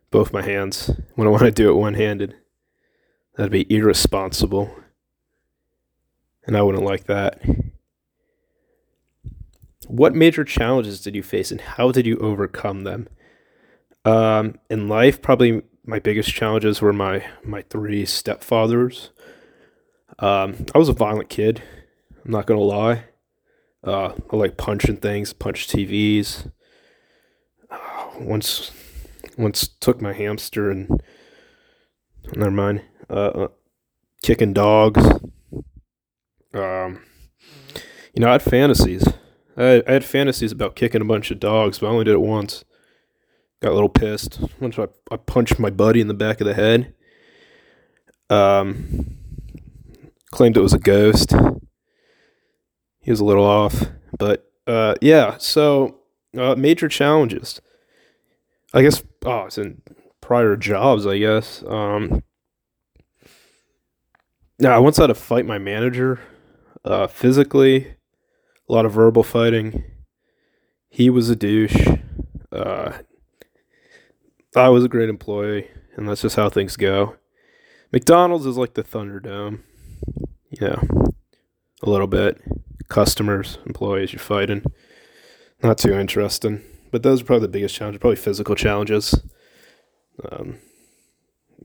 Both 0.10 0.34
my 0.34 0.42
hands. 0.42 0.90
When 1.14 1.28
I 1.28 1.32
want 1.32 1.44
to 1.44 1.52
do 1.52 1.70
it 1.70 1.76
one 1.76 1.94
handed. 1.94 2.36
That'd 3.38 3.52
be 3.52 3.72
irresponsible. 3.72 4.76
And 6.48 6.58
I 6.58 6.64
wouldn't 6.64 6.84
like 6.84 7.04
that. 7.04 7.40
What 9.92 10.16
major 10.16 10.46
challenges 10.46 11.02
did 11.02 11.16
you 11.16 11.22
face 11.22 11.52
and 11.52 11.60
how 11.60 11.92
did 11.92 12.06
you 12.06 12.18
overcome 12.20 12.86
them? 12.86 13.10
Um, 14.06 14.56
in 14.70 14.88
life, 14.88 15.22
probably 15.22 15.64
my 15.86 16.00
biggest 16.00 16.32
challenges 16.32 16.82
were 16.82 16.94
my 16.94 17.26
my 17.44 17.64
three 17.64 18.04
stepfathers. 18.04 19.10
Um, 20.18 20.66
I 20.74 20.78
was 20.78 20.88
a 20.88 20.94
violent 20.94 21.28
kid. 21.28 21.62
I'm 22.24 22.32
not 22.32 22.46
gonna 22.46 22.62
lie. 22.62 23.04
Uh, 23.84 24.14
I 24.32 24.36
like 24.38 24.56
punching 24.56 24.98
things, 24.98 25.34
punch 25.34 25.68
TVs. 25.68 26.50
Uh, 27.70 28.12
once, 28.18 28.72
once 29.38 29.68
took 29.68 30.02
my 30.02 30.14
hamster 30.14 30.72
and 30.72 31.02
never 32.34 32.50
mind. 32.50 32.82
Uh, 33.10 33.14
uh, 33.14 33.48
kicking 34.24 34.54
dogs. 34.54 35.06
Um, 36.54 37.04
you 38.14 38.22
know, 38.22 38.30
I 38.30 38.34
had 38.34 38.42
fantasies. 38.42 39.06
I 39.62 39.84
I 39.88 39.94
had 39.94 40.06
fantasies 40.06 40.52
about 40.52 40.76
kicking 40.76 41.02
a 41.02 41.06
bunch 41.06 41.32
of 41.32 41.40
dogs, 41.40 41.80
but 41.80 41.88
I 41.88 41.90
only 41.92 42.06
did 42.06 42.14
it 42.14 42.22
once. 42.22 42.64
Got 43.62 43.72
a 43.72 43.74
little 43.74 43.90
pissed. 43.90 44.40
Once 44.60 44.80
I, 44.80 44.88
I 45.12 45.18
punched 45.18 45.60
my 45.60 45.70
buddy 45.70 46.02
in 46.02 46.08
the 46.08 46.16
back 46.16 46.42
of 46.42 46.48
the 46.48 46.56
head. 46.56 46.94
Um, 48.30 49.18
claimed 50.32 50.58
it 50.58 50.62
was 50.62 50.74
a 50.74 50.80
ghost. 50.80 51.34
He 53.02 53.12
was 53.12 53.20
a 53.20 53.26
little 53.26 53.46
off, 53.46 53.86
but 54.18 54.52
uh, 54.66 54.96
yeah. 55.02 55.38
So 55.38 56.00
uh, 56.38 56.56
major 56.56 56.88
challenges. 56.88 57.62
I 58.74 58.82
guess. 58.82 59.04
Oh, 59.26 59.46
it's 59.46 59.58
in 59.58 59.82
prior 60.22 60.56
jobs. 60.56 61.06
I 61.06 61.20
guess. 61.20 61.64
Um, 61.68 62.24
now 64.60 64.76
I 64.76 64.80
once 64.80 64.98
had 64.98 65.08
to 65.08 65.16
fight 65.16 65.46
my 65.46 65.58
manager, 65.58 66.20
uh, 66.86 67.08
physically. 67.08 67.96
A 68.70 68.74
lot 68.74 68.86
of 68.86 68.94
verbal 68.94 69.24
fighting. 69.24 69.84
He 70.90 71.10
was 71.10 71.30
a 71.30 71.36
douche. 71.36 71.88
Uh, 72.52 72.94
I 74.56 74.70
was 74.70 74.84
a 74.84 74.90
great 74.90 75.10
employee, 75.10 75.70
and 75.96 76.08
that's 76.08 76.22
just 76.22 76.36
how 76.36 76.50
things 76.50 76.76
go. 76.78 77.16
McDonald's 77.92 78.46
is 78.46 78.58
like 78.58 78.74
the 78.74 78.84
Thunderdome, 78.84 79.62
you 80.50 80.68
know, 80.68 80.82
a 81.82 81.90
little 81.90 82.08
bit. 82.08 82.42
Customers, 82.90 83.58
employees, 83.66 84.12
you're 84.12 84.20
fighting. 84.20 84.64
Not 85.64 85.78
too 85.78 85.94
interesting, 85.94 86.62
but 86.92 87.04
those 87.04 87.22
are 87.22 87.26
probably 87.26 87.48
the 87.48 87.52
biggest 87.52 87.76
challenges. 87.76 88.00
Probably 88.00 88.18
physical 88.18 88.56
challenges. 88.56 89.16
Um, 90.30 90.58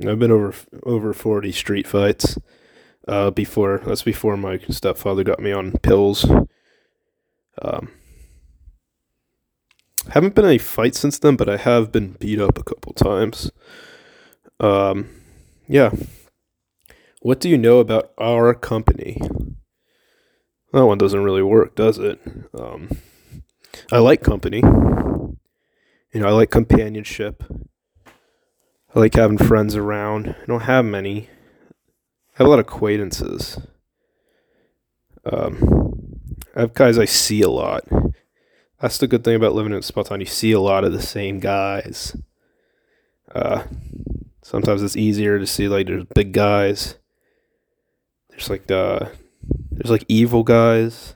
I've 0.07 0.19
been 0.19 0.31
over 0.31 0.55
over 0.85 1.13
forty 1.13 1.51
street 1.53 1.87
fights. 1.87 2.39
Uh, 3.09 3.31
before 3.31 3.81
that's 3.87 4.03
before 4.03 4.37
my 4.37 4.59
stepfather 4.69 5.25
got 5.25 5.41
me 5.41 5.53
on 5.53 5.73
pills. 5.79 6.25
Um, 7.63 7.91
haven't 10.11 10.35
been 10.35 10.45
any 10.45 10.59
fights 10.59 10.99
since 10.99 11.19
then, 11.19 11.37
but 11.37 11.49
I 11.49 11.57
have 11.57 11.91
been 11.91 12.13
beat 12.13 12.41
up 12.41 12.59
a 12.59 12.63
couple 12.63 12.93
times. 12.93 13.51
Um, 14.61 15.09
yeah. 15.67 15.91
What 17.23 17.41
do 17.41 17.49
you 17.49 17.59
know 17.59 17.79
about 17.79 18.13
our 18.19 18.55
company? 18.55 19.21
That 20.73 20.87
one 20.87 20.99
doesn't 20.99 21.25
really 21.25 21.43
work, 21.43 21.75
does 21.75 21.99
it? 21.99 22.21
Um, 22.55 22.99
I 23.91 23.99
like 23.99 24.23
company. 24.23 24.59
You 24.59 26.21
know, 26.21 26.29
I 26.29 26.33
like 26.33 26.51
companionship. 26.51 27.43
I 28.95 28.99
like 28.99 29.15
having 29.15 29.39
friends 29.39 29.77
around. 29.77 30.35
I 30.43 30.47
don't 30.47 30.61
have 30.61 30.85
many. 30.85 31.29
I 32.35 32.39
have 32.39 32.47
a 32.47 32.51
lot 32.51 32.59
of 32.59 32.67
acquaintances. 32.67 33.59
Um, 35.31 35.86
I 36.57 36.61
have 36.61 36.73
guys 36.73 36.99
I 36.99 37.05
see 37.05 37.43
a 37.43 37.51
lot. 37.51 37.85
That's 38.81 38.97
the 38.97 39.07
good 39.07 39.25
thing 39.25 39.37
about 39.37 39.53
living 39.53 39.75
in 39.75 39.83
Spokane. 39.83 40.21
You 40.21 40.27
see 40.27 40.53
a 40.53 40.61
lot 40.61 40.85
of 40.85 40.93
the 40.93 41.03
same 41.03 41.39
guys. 41.39 42.17
Uh, 43.35 43.65
sometimes 44.43 44.83
it's 44.83 44.97
easier 44.97 45.39
to 45.39 45.47
see 45.47 45.69
like 45.69 45.87
there's 45.87 46.05
big 46.15 46.33
guys. 46.33 46.97
There's 48.31 48.49
like 48.49 48.71
uh, 48.71 49.07
there's 49.71 49.91
like 49.91 50.05
evil 50.09 50.43
guys. 50.45 51.15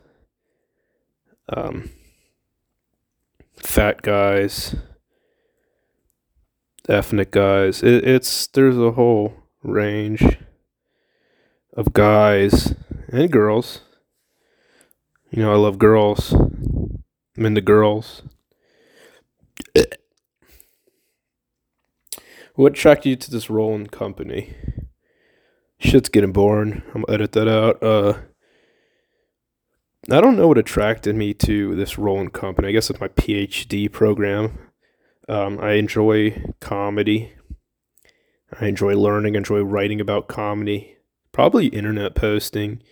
Um, 1.48 1.90
fat 3.56 4.02
guys. 4.02 4.76
Ethnic 6.86 7.30
guys. 7.30 7.82
It, 7.82 8.06
it's 8.06 8.46
there's 8.48 8.76
a 8.76 8.90
whole 8.90 9.34
range 9.62 10.36
of 11.74 11.94
guys 11.94 12.74
and 13.10 13.30
girls. 13.32 13.80
You 15.30 15.44
know, 15.44 15.52
I 15.52 15.56
love 15.56 15.78
girls. 15.78 16.32
I'm 16.32 17.46
into 17.46 17.60
girls. 17.60 18.22
what 22.56 22.72
attracted 22.72 23.08
you 23.08 23.16
to 23.16 23.30
this 23.30 23.48
role 23.48 23.76
in 23.76 23.86
company? 23.86 24.54
Shit's 25.78 26.08
getting 26.08 26.32
boring. 26.32 26.82
I'm 26.88 27.02
gonna 27.02 27.14
edit 27.14 27.30
that 27.32 27.48
out. 27.48 27.80
Uh, 27.80 28.14
I 30.10 30.20
don't 30.20 30.36
know 30.36 30.48
what 30.48 30.58
attracted 30.58 31.14
me 31.14 31.32
to 31.34 31.76
this 31.76 31.96
role 31.96 32.20
in 32.20 32.30
company. 32.30 32.66
I 32.66 32.72
guess 32.72 32.90
it's 32.90 33.00
my 33.00 33.08
PhD 33.08 33.90
program. 33.90 34.58
Um, 35.28 35.60
I 35.60 35.74
enjoy 35.74 36.42
comedy. 36.58 37.34
I 38.60 38.66
enjoy 38.66 38.96
learning. 38.96 39.36
I 39.36 39.38
enjoy 39.38 39.60
writing 39.60 40.00
about 40.00 40.26
comedy. 40.26 40.96
Probably 41.30 41.68
internet 41.68 42.16
posting. 42.16 42.82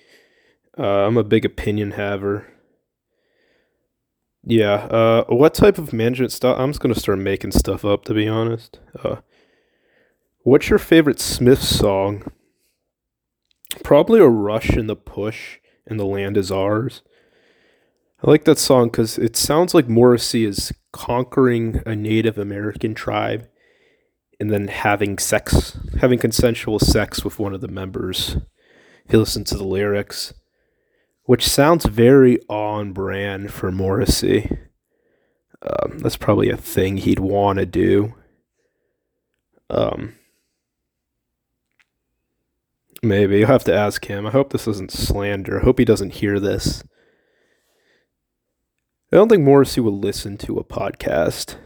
Uh, 0.78 1.06
I'm 1.06 1.16
a 1.16 1.24
big 1.24 1.44
opinion 1.44 1.92
haver. 1.92 2.46
Yeah. 4.44 4.74
Uh, 4.74 5.24
what 5.28 5.54
type 5.54 5.78
of 5.78 5.92
management 5.92 6.32
stuff? 6.32 6.58
I'm 6.58 6.70
just 6.70 6.80
gonna 6.80 6.94
start 6.94 7.18
making 7.18 7.52
stuff 7.52 7.84
up. 7.84 8.04
To 8.04 8.14
be 8.14 8.28
honest. 8.28 8.78
Uh, 9.02 9.16
what's 10.42 10.68
your 10.70 10.78
favorite 10.78 11.20
Smith 11.20 11.62
song? 11.62 12.30
Probably 13.82 14.20
a 14.20 14.28
Rush 14.28 14.70
in 14.70 14.86
the 14.86 14.96
Push 14.96 15.58
and 15.86 15.98
the 15.98 16.06
Land 16.06 16.36
Is 16.36 16.50
Ours. 16.50 17.02
I 18.22 18.30
like 18.30 18.44
that 18.44 18.58
song 18.58 18.88
because 18.88 19.18
it 19.18 19.36
sounds 19.36 19.74
like 19.74 19.88
Morrissey 19.88 20.44
is 20.44 20.72
conquering 20.92 21.82
a 21.86 21.94
Native 21.94 22.38
American 22.38 22.94
tribe 22.94 23.48
and 24.40 24.50
then 24.50 24.68
having 24.68 25.18
sex, 25.18 25.78
having 26.00 26.18
consensual 26.18 26.78
sex 26.78 27.24
with 27.24 27.38
one 27.38 27.54
of 27.54 27.60
the 27.60 27.68
members. 27.68 28.36
If 29.04 29.12
you 29.12 29.18
listen 29.20 29.44
to 29.44 29.56
the 29.56 29.66
lyrics, 29.66 30.34
which 31.28 31.46
sounds 31.46 31.84
very 31.84 32.38
on 32.48 32.94
brand 32.94 33.52
for 33.52 33.70
Morrissey. 33.70 34.50
Um, 35.60 35.98
that's 35.98 36.16
probably 36.16 36.48
a 36.48 36.56
thing 36.56 36.96
he'd 36.96 37.18
want 37.18 37.58
to 37.58 37.66
do. 37.66 38.14
Um, 39.68 40.14
maybe 43.02 43.40
you'll 43.40 43.48
have 43.48 43.64
to 43.64 43.74
ask 43.74 44.06
him. 44.06 44.26
I 44.26 44.30
hope 44.30 44.54
this 44.54 44.66
isn't 44.66 44.90
slander. 44.90 45.60
I 45.60 45.64
hope 45.64 45.78
he 45.78 45.84
doesn't 45.84 46.14
hear 46.14 46.40
this. 46.40 46.82
I 49.12 49.16
don't 49.16 49.28
think 49.28 49.42
Morrissey 49.42 49.82
would 49.82 49.92
listen 49.92 50.38
to 50.38 50.56
a 50.56 50.64
podcast. 50.64 51.56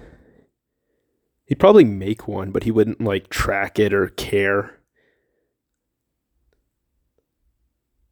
He'd 1.45 1.61
probably 1.61 1.85
make 1.85 2.27
one, 2.27 2.51
but 2.51 2.65
he 2.65 2.73
wouldn't 2.73 3.01
like 3.01 3.29
track 3.29 3.79
it 3.79 3.95
or 3.95 4.09
care. 4.09 4.81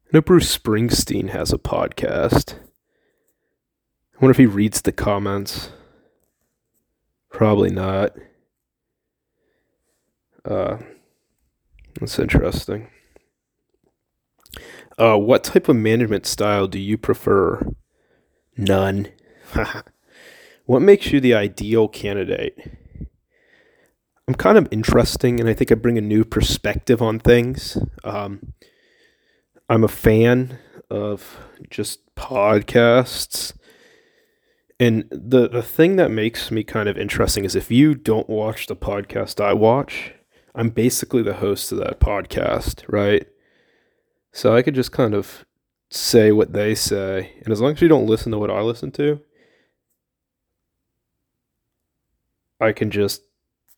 know 0.11 0.21
Bruce 0.21 0.57
Springsteen 0.57 1.29
has 1.29 1.53
a 1.53 1.57
podcast. 1.57 2.55
I 4.13 4.17
wonder 4.19 4.31
if 4.31 4.37
he 4.37 4.45
reads 4.45 4.81
the 4.81 4.91
comments. 4.91 5.69
Probably 7.29 7.69
not. 7.69 8.13
Uh, 10.43 10.77
that's 11.99 12.19
interesting. 12.19 12.89
Uh, 14.97 15.17
what 15.17 15.43
type 15.43 15.69
of 15.69 15.75
management 15.75 16.25
style 16.25 16.67
do 16.67 16.77
you 16.77 16.97
prefer? 16.97 17.71
None. 18.57 19.07
what 20.65 20.81
makes 20.81 21.11
you 21.11 21.19
the 21.19 21.33
ideal 21.33 21.87
candidate? 21.87 22.57
I'm 24.27 24.35
kind 24.35 24.57
of 24.57 24.67
interesting, 24.71 25.39
and 25.39 25.49
I 25.49 25.53
think 25.53 25.71
I 25.71 25.75
bring 25.75 25.97
a 25.97 26.01
new 26.01 26.23
perspective 26.23 27.01
on 27.01 27.19
things. 27.19 27.77
Um, 28.03 28.53
I'm 29.71 29.85
a 29.85 29.87
fan 29.87 30.59
of 30.89 31.39
just 31.69 32.13
podcasts. 32.13 33.53
And 34.81 35.05
the, 35.09 35.47
the 35.47 35.61
thing 35.61 35.95
that 35.95 36.11
makes 36.11 36.51
me 36.51 36.65
kind 36.65 36.89
of 36.89 36.97
interesting 36.97 37.45
is 37.45 37.55
if 37.55 37.71
you 37.71 37.95
don't 37.95 38.27
watch 38.27 38.67
the 38.67 38.75
podcast 38.75 39.41
I 39.41 39.53
watch, 39.53 40.11
I'm 40.53 40.71
basically 40.71 41.23
the 41.23 41.35
host 41.35 41.71
of 41.71 41.77
that 41.77 42.01
podcast, 42.01 42.83
right? 42.89 43.25
So 44.33 44.53
I 44.53 44.61
could 44.61 44.75
just 44.75 44.91
kind 44.91 45.13
of 45.13 45.45
say 45.89 46.33
what 46.33 46.51
they 46.51 46.75
say. 46.75 47.31
And 47.45 47.53
as 47.53 47.61
long 47.61 47.71
as 47.71 47.81
you 47.81 47.87
don't 47.87 48.07
listen 48.07 48.33
to 48.33 48.39
what 48.39 48.51
I 48.51 48.59
listen 48.59 48.91
to, 48.91 49.21
I 52.59 52.73
can 52.73 52.91
just 52.91 53.21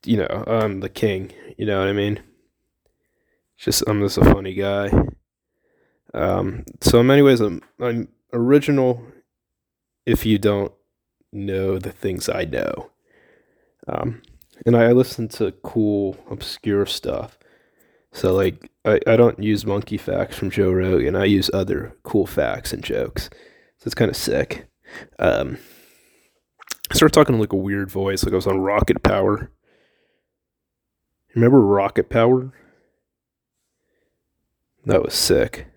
you 0.04 0.18
know, 0.18 0.44
I'm 0.48 0.80
the 0.80 0.90
king. 0.90 1.34
You 1.56 1.68
know 1.68 1.82
what 1.82 1.88
I 1.88 1.94
mean? 1.94 2.20
Just 3.58 3.84
I'm 3.86 4.02
just 4.02 4.18
a 4.18 4.26
funny 4.26 4.56
guy. 4.56 4.90
Um, 6.14 6.66
so 6.82 7.00
in 7.00 7.08
many 7.08 7.22
ways, 7.22 7.42
I'm 7.42 7.62
I'm 7.80 8.08
original. 8.32 9.04
If 10.06 10.26
you 10.26 10.38
don't 10.38 10.72
know 11.32 11.80
the 11.80 11.92
things 11.92 12.28
I 12.28 12.44
know, 12.44 12.90
um, 13.88 14.22
and 14.66 14.76
I, 14.76 14.86
I 14.86 14.92
listen 14.92 15.28
to 15.30 15.52
cool, 15.64 16.18
obscure 16.30 16.86
stuff. 16.86 17.38
So 18.12 18.34
like 18.34 18.70
I, 18.86 19.00
I 19.08 19.16
don't 19.16 19.42
use 19.42 19.66
monkey 19.66 19.98
facts 19.98 20.36
from 20.38 20.52
Joe 20.52 20.72
Rogan. 20.72 21.16
I 21.16 21.26
use 21.26 21.50
other 21.54 21.96
cool 22.04 22.28
facts 22.28 22.74
and 22.74 22.84
jokes. 22.84 23.30
So 23.80 23.88
it's 23.88 23.96
kind 23.96 24.12
of 24.12 24.18
sick. 24.18 24.68
Um, 25.20 25.58
I 26.92 26.96
started 26.96 27.14
talking 27.14 27.36
in 27.36 27.42
like 27.42 27.54
a 27.54 27.58
weird 27.58 27.90
voice, 27.90 28.24
like 28.24 28.34
I 28.34 28.36
was 28.36 28.48
on 28.48 28.60
Rocket 28.60 29.02
Power. 29.02 29.52
Remember 31.34 31.60
Rocket 31.60 32.10
Power? 32.10 32.54
That 34.86 35.04
was 35.04 35.16
sick. 35.16 35.68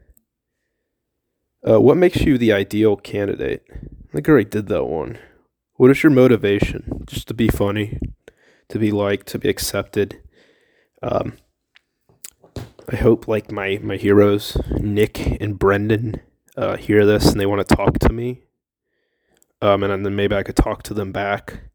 Uh, 1.66 1.80
what 1.80 1.96
makes 1.96 2.20
you 2.20 2.38
the 2.38 2.52
ideal 2.52 2.96
candidate? 2.96 3.64
I 3.72 4.12
think 4.12 4.28
I 4.28 4.32
already 4.32 4.50
did 4.50 4.68
that 4.68 4.84
one. 4.84 5.18
What 5.74 5.90
is 5.90 6.02
your 6.02 6.12
motivation? 6.12 7.02
Just 7.06 7.28
to 7.28 7.34
be 7.34 7.48
funny, 7.48 7.98
to 8.68 8.78
be 8.78 8.90
liked, 8.90 9.26
to 9.28 9.38
be 9.38 9.48
accepted. 9.48 10.20
Um, 11.02 11.34
I 12.88 12.96
hope 12.96 13.28
like 13.28 13.50
my 13.50 13.78
my 13.82 13.96
heroes, 13.96 14.56
Nick 14.80 15.40
and 15.40 15.58
Brendan, 15.58 16.20
uh, 16.56 16.76
hear 16.76 17.04
this 17.04 17.30
and 17.30 17.40
they 17.40 17.46
want 17.46 17.66
to 17.66 17.76
talk 17.76 17.98
to 17.98 18.12
me. 18.12 18.44
Um, 19.60 19.82
and 19.82 20.04
then 20.04 20.16
maybe 20.16 20.34
I 20.34 20.42
could 20.42 20.56
talk 20.56 20.82
to 20.84 20.94
them 20.94 21.12
back. 21.12 21.70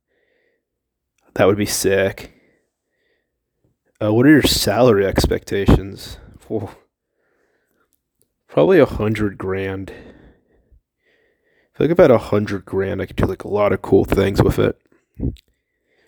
That 1.35 1.45
would 1.45 1.57
be 1.57 1.65
sick. 1.65 2.33
Uh, 4.01 4.13
what 4.13 4.25
are 4.25 4.31
your 4.31 4.41
salary 4.41 5.05
expectations? 5.05 6.17
Oh, 6.49 6.75
probably 8.51 8.79
a 8.79 8.85
hundred 8.85 9.37
grand. 9.37 9.91
I 9.91 11.77
feel 11.77 11.87
like 11.87 11.91
about 11.91 12.11
a 12.11 12.17
hundred 12.17 12.65
grand, 12.65 13.01
I 13.01 13.07
could 13.07 13.15
do 13.15 13.25
like 13.25 13.43
a 13.43 13.49
lot 13.49 13.73
of 13.73 13.81
cool 13.81 14.05
things 14.05 14.43
with 14.43 14.59
it. 14.59 14.79
I 15.19 15.23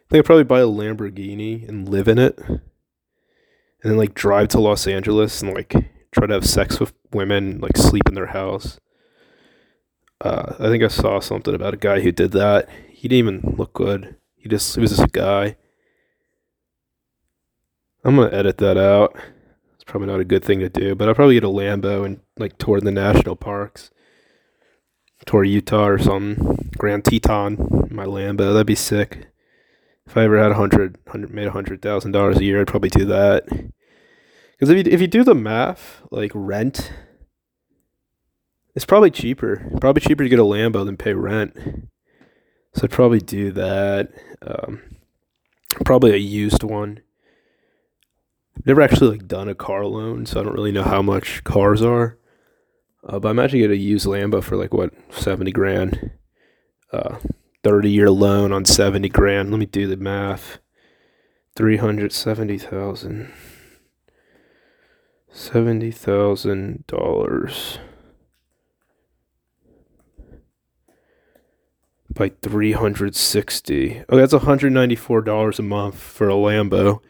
think 0.10 0.20
I'd 0.20 0.26
probably 0.26 0.44
buy 0.44 0.60
a 0.60 0.68
Lamborghini 0.68 1.68
and 1.68 1.90
live 1.90 2.08
in 2.08 2.20
it, 2.20 2.38
and 2.48 2.62
then 3.82 3.98
like 3.98 4.14
drive 4.14 4.50
to 4.50 4.60
Los 4.60 4.86
Angeles 4.86 5.42
and 5.42 5.54
like 5.54 5.74
try 6.12 6.28
to 6.28 6.34
have 6.34 6.46
sex 6.46 6.80
with 6.80 6.94
women, 7.12 7.60
like 7.60 7.78
sleep 7.78 8.08
in 8.08 8.14
their 8.14 8.28
house. 8.28 8.80
Uh, 10.22 10.54
I 10.60 10.68
think 10.68 10.84
I 10.84 10.90
saw 10.90 11.20
something 11.20 11.56
about 11.56 11.74
a 11.74 11.78
guy 11.78 12.02
who 12.02 12.12
did 12.12 12.32
that. 12.34 12.70
He 12.90 13.08
didn't 13.08 13.28
even 13.28 13.56
look 13.58 13.74
good. 13.74 14.18
He 14.36 14.48
just 14.48 14.76
he 14.76 14.82
was 14.82 14.92
just 14.92 15.04
a 15.04 15.08
guy 15.08 15.56
I'm 18.06 18.18
gonna 18.18 18.36
edit 18.36 18.58
that 18.58 18.78
out. 18.78 19.16
It's 19.76 19.86
probably 19.86 20.08
not 20.08 20.20
a 20.20 20.26
good 20.26 20.44
thing 20.44 20.60
to 20.60 20.70
do, 20.70 20.94
but 20.94 21.08
I'll 21.08 21.16
probably 21.16 21.36
get 21.36 21.46
a 21.46 21.48
Lambo 21.48 22.06
and 22.06 22.20
like 22.38 22.58
tour 22.58 22.80
the 22.80 22.92
national 22.92 23.36
parks, 23.36 23.92
tour 25.26 25.44
Utah 25.44 25.88
or 25.88 25.98
something. 25.98 26.72
Grand 26.78 27.06
Teton, 27.06 27.88
my 27.92 28.06
Lambo, 28.06 28.54
that'd 28.54 28.68
be 28.68 28.76
sick. 28.76 29.28
If 30.06 30.18
I 30.18 30.24
ever 30.24 30.42
had 30.42 30.52
a 30.52 30.56
hundred, 30.56 30.98
hundred 31.08 31.34
made 31.34 31.48
a 31.48 31.52
hundred 31.52 31.82
thousand 31.82 32.12
dollars 32.12 32.38
a 32.38 32.44
year, 32.44 32.62
I'd 32.62 32.68
probably 32.68 32.90
do 32.90 33.06
that. 33.06 33.46
Because 33.48 34.70
if 34.70 34.86
you 34.86 34.92
if 34.92 35.02
you 35.02 35.08
do 35.08 35.24
the 35.24 35.36
math, 35.36 36.02
like 36.12 36.32
rent, 36.34 36.92
it's 38.76 38.86
probably 38.86 39.12
cheaper. 39.12 39.72
Probably 39.80 40.02
cheaper 40.02 40.24
to 40.24 40.30
get 40.30 40.40
a 40.40 40.44
Lambo 40.44 40.86
than 40.86 40.98
pay 40.98 41.14
rent. 41.14 41.56
So 42.76 42.84
I'd 42.84 42.92
probably 42.92 43.20
do 43.20 43.52
that. 43.52 44.12
Um, 44.42 44.82
probably 45.86 46.12
a 46.12 46.18
used 46.18 46.64
one 46.64 47.02
never 48.66 48.82
actually 48.82 49.12
like 49.12 49.28
done 49.28 49.50
a 49.50 49.56
car 49.56 49.86
loan, 49.86 50.26
so 50.26 50.40
I 50.40 50.44
don't 50.44 50.54
really 50.54 50.72
know 50.72 50.84
how 50.84 51.02
much 51.02 51.44
cars 51.44 51.82
are. 51.82 52.18
Uh, 53.06 53.20
but 53.20 53.28
I 53.28 53.32
imagine 53.32 53.60
you 53.60 53.68
get 53.68 53.74
a 53.74 53.78
used 53.78 54.06
Lambo 54.06 54.44
for 54.44 54.56
like 54.56 54.74
what 54.74 54.94
seventy 55.12 55.52
grand, 55.52 56.12
uh, 56.92 57.18
thirty 57.64 57.92
year 57.92 58.10
loan 58.10 58.52
on 58.52 58.66
seventy 58.66 59.10
grand. 59.10 59.52
Let 59.52 59.60
me 59.60 59.66
do 59.66 59.88
the 59.88 59.98
math. 59.98 60.60
Three 61.56 61.78
hundred 61.78 62.12
seventy 62.12 62.58
thousand. 62.58 63.32
Seventy 65.30 65.92
thousand 65.92 66.86
dollars 66.88 67.80
by 72.10 72.30
three 72.42 72.72
hundred 72.72 73.16
sixty. 73.16 74.04
Oh, 74.08 74.18
that's 74.18 74.34
one 74.34 74.44
hundred 74.44 74.72
ninety 74.74 74.96
four 74.96 75.22
dollars 75.22 75.60
a 75.60 75.64
month 75.64 76.00
for 76.00 76.30
a 76.30 76.34
Lambo 76.34 77.02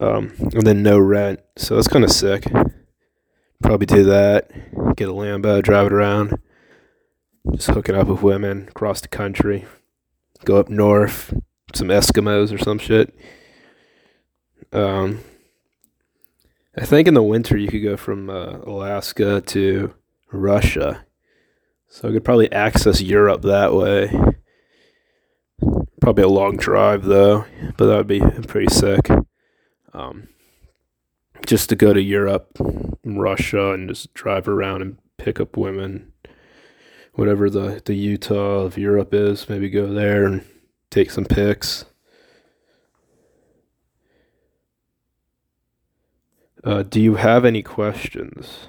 um, 0.00 0.32
and 0.38 0.66
then 0.66 0.82
no 0.82 0.98
rent. 0.98 1.40
So 1.56 1.74
that's 1.74 1.88
kind 1.88 2.04
of 2.04 2.10
sick. 2.10 2.44
Probably 3.68 3.84
do 3.84 4.04
that. 4.04 4.50
Get 4.96 5.10
a 5.10 5.12
Lambo, 5.12 5.62
drive 5.62 5.88
it 5.88 5.92
around, 5.92 6.38
just 7.52 7.68
hook 7.68 7.90
it 7.90 7.94
up 7.94 8.06
with 8.06 8.22
women 8.22 8.66
across 8.66 9.02
the 9.02 9.08
country. 9.08 9.66
Go 10.46 10.56
up 10.56 10.70
north, 10.70 11.34
some 11.74 11.88
Eskimos 11.88 12.50
or 12.50 12.56
some 12.56 12.78
shit. 12.78 13.14
Um, 14.72 15.20
I 16.78 16.86
think 16.86 17.08
in 17.08 17.12
the 17.12 17.22
winter 17.22 17.58
you 17.58 17.68
could 17.68 17.82
go 17.82 17.98
from 17.98 18.30
uh, 18.30 18.56
Alaska 18.60 19.42
to 19.42 19.92
Russia. 20.32 21.04
So 21.88 22.08
I 22.08 22.12
could 22.12 22.24
probably 22.24 22.50
access 22.50 23.02
Europe 23.02 23.42
that 23.42 23.74
way. 23.74 24.10
Probably 26.00 26.24
a 26.24 26.28
long 26.28 26.56
drive 26.56 27.04
though, 27.04 27.44
but 27.76 27.84
that 27.84 27.96
would 27.98 28.06
be 28.06 28.20
pretty 28.46 28.72
sick 28.74 29.10
um, 29.92 30.28
just 31.48 31.70
to 31.70 31.76
go 31.76 31.94
to 31.94 32.02
Europe, 32.02 32.58
Russia, 33.04 33.72
and 33.72 33.88
just 33.88 34.12
drive 34.12 34.46
around 34.46 34.82
and 34.82 34.98
pick 35.16 35.40
up 35.40 35.56
women, 35.56 36.12
whatever 37.14 37.48
the 37.48 37.80
the 37.84 37.94
Utah 37.94 38.60
of 38.60 38.76
Europe 38.76 39.14
is. 39.14 39.48
Maybe 39.48 39.70
go 39.70 39.92
there 39.92 40.26
and 40.26 40.44
take 40.90 41.10
some 41.10 41.24
pics. 41.24 41.86
Uh, 46.62 46.82
do 46.82 47.00
you 47.00 47.14
have 47.14 47.46
any 47.46 47.62
questions? 47.62 48.68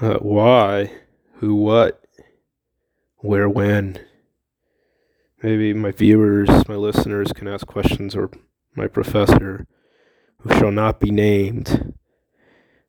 Uh, 0.00 0.18
why? 0.18 0.92
Who? 1.36 1.54
What? 1.54 2.04
Where? 3.18 3.48
When? 3.48 3.98
Maybe 5.42 5.72
my 5.72 5.92
viewers, 5.92 6.50
my 6.68 6.74
listeners 6.74 7.32
can 7.32 7.48
ask 7.48 7.66
questions 7.66 8.14
or 8.14 8.30
my 8.76 8.86
professor, 8.86 9.66
who 10.42 10.54
shall 10.58 10.72
not 10.72 11.00
be 11.00 11.10
named. 11.10 11.94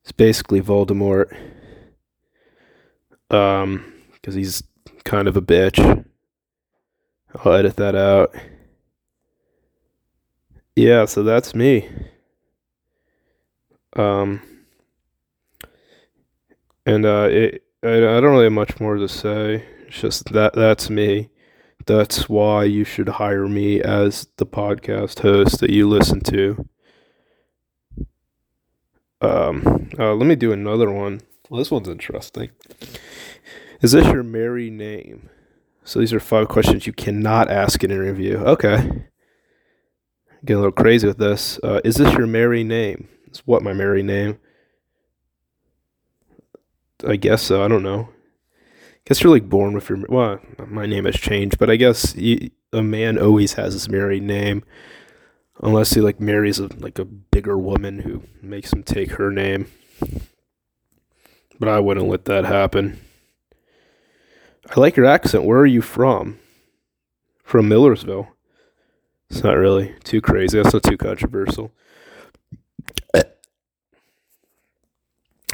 It's 0.02 0.12
basically 0.12 0.62
Voldemort. 0.62 1.36
Um, 3.30 3.94
because 4.14 4.36
he's 4.36 4.64
kind 5.04 5.28
of 5.28 5.38
a 5.38 5.42
bitch. 5.42 6.06
I'll 7.36 7.54
edit 7.54 7.76
that 7.78 7.96
out. 7.96 8.36
Yeah, 10.76 11.06
so 11.06 11.24
that's 11.24 11.56
me. 11.56 11.90
Um, 13.96 14.42
and 16.86 17.06
uh, 17.06 17.28
it, 17.32 17.64
I, 17.84 17.96
I 17.96 18.00
don't 18.00 18.32
really 18.32 18.46
have 18.46 18.54
much 18.54 18.80
more 18.80 18.96
to 18.96 19.08
say. 19.08 19.66
It's 19.88 20.00
just 20.00 20.34
that 20.34 20.54
that's 20.54 20.90
me 20.90 21.30
that's 21.86 22.30
why 22.30 22.64
you 22.64 22.84
should 22.84 23.10
hire 23.10 23.48
me 23.48 23.82
as 23.82 24.28
the 24.38 24.46
podcast 24.46 25.20
host 25.20 25.60
that 25.60 25.70
you 25.70 25.88
listen 25.88 26.22
to. 26.22 26.68
Um, 29.24 29.90
uh, 29.98 30.14
let 30.14 30.28
me 30.28 30.36
do 30.36 30.52
another 30.52 30.92
one. 30.92 31.22
Well, 31.50 31.60
this 31.60 31.72
one's 31.72 31.88
interesting. 31.88 32.50
Is 33.82 33.92
this 33.92 34.06
your 34.08 34.24
married 34.24 34.74
name? 34.74 35.30
So 35.84 36.00
these 36.00 36.14
are 36.14 36.20
five 36.20 36.48
questions 36.48 36.88
you 36.88 36.94
cannot 36.94 37.50
ask 37.50 37.84
in 37.84 37.92
an 37.92 37.98
interview. 37.98 38.38
Okay. 38.38 39.08
Getting 40.46 40.56
a 40.56 40.60
little 40.60 40.72
crazy 40.72 41.08
with 41.08 41.18
this. 41.18 41.60
Uh, 41.64 41.82
is 41.84 41.96
this 41.96 42.14
your 42.14 42.28
married 42.28 42.68
name? 42.68 43.08
It's 43.28 43.40
what 43.48 43.64
my 43.64 43.74
married 43.74 44.06
name. 44.06 44.40
I 47.06 47.18
guess 47.18 47.42
so. 47.42 47.64
I 47.64 47.68
don't 47.68 47.84
know 47.84 48.10
I 49.04 49.10
guess 49.10 49.22
you're 49.22 49.34
like 49.34 49.50
born 49.50 49.74
with 49.74 49.90
your 49.90 50.00
well 50.08 50.40
my 50.66 50.86
name 50.86 51.04
has 51.04 51.16
changed 51.16 51.58
but 51.60 51.70
i 51.70 51.76
guess 51.76 52.16
you, 52.16 52.52
a 52.72 52.82
man 52.82 53.20
always 53.20 53.54
has 53.54 53.74
his 53.74 53.90
married 53.90 54.24
name 54.24 54.64
unless 55.62 55.94
he 55.94 56.02
like 56.02 56.20
marries 56.20 56.60
a, 56.60 56.68
like 56.78 57.00
a 57.00 57.06
bigger 57.06 57.58
woman 57.58 58.00
who 58.00 58.24
makes 58.42 58.74
him 58.74 58.84
take 58.84 59.12
her 59.12 59.32
name. 59.32 59.68
But 61.60 61.70
I 61.70 61.80
wouldn't 61.80 62.10
let 62.10 62.26
that 62.26 62.46
happen. 62.46 63.00
I 64.76 64.80
like 64.80 64.96
your 64.96 65.06
accent. 65.06 65.44
Where 65.44 65.60
are 65.60 65.66
you 65.66 65.82
from? 65.82 66.40
From 67.44 67.68
Millersville. 67.68 68.30
It's 69.30 69.44
not 69.44 69.54
really 69.54 69.94
too 70.04 70.22
crazy. 70.22 70.62
That's 70.62 70.74
not 70.74 70.84
too 70.84 70.98
controversial. 70.98 71.72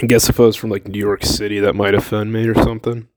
I 0.01 0.05
guess 0.05 0.29
if 0.29 0.39
I 0.39 0.43
was 0.43 0.55
from 0.55 0.69
like 0.69 0.87
New 0.87 0.99
York 0.99 1.25
City, 1.25 1.59
that 1.59 1.75
might 1.75 1.93
offend 1.93 2.31
me 2.31 2.47
or 2.47 2.55
something. 2.55 3.09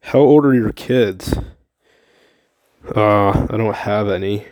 How 0.00 0.20
old 0.20 0.46
are 0.46 0.54
your 0.54 0.72
kids? 0.72 1.34
Uh, 2.96 3.46
I 3.50 3.56
don't 3.56 3.74
have 3.74 4.08
any. 4.08 4.46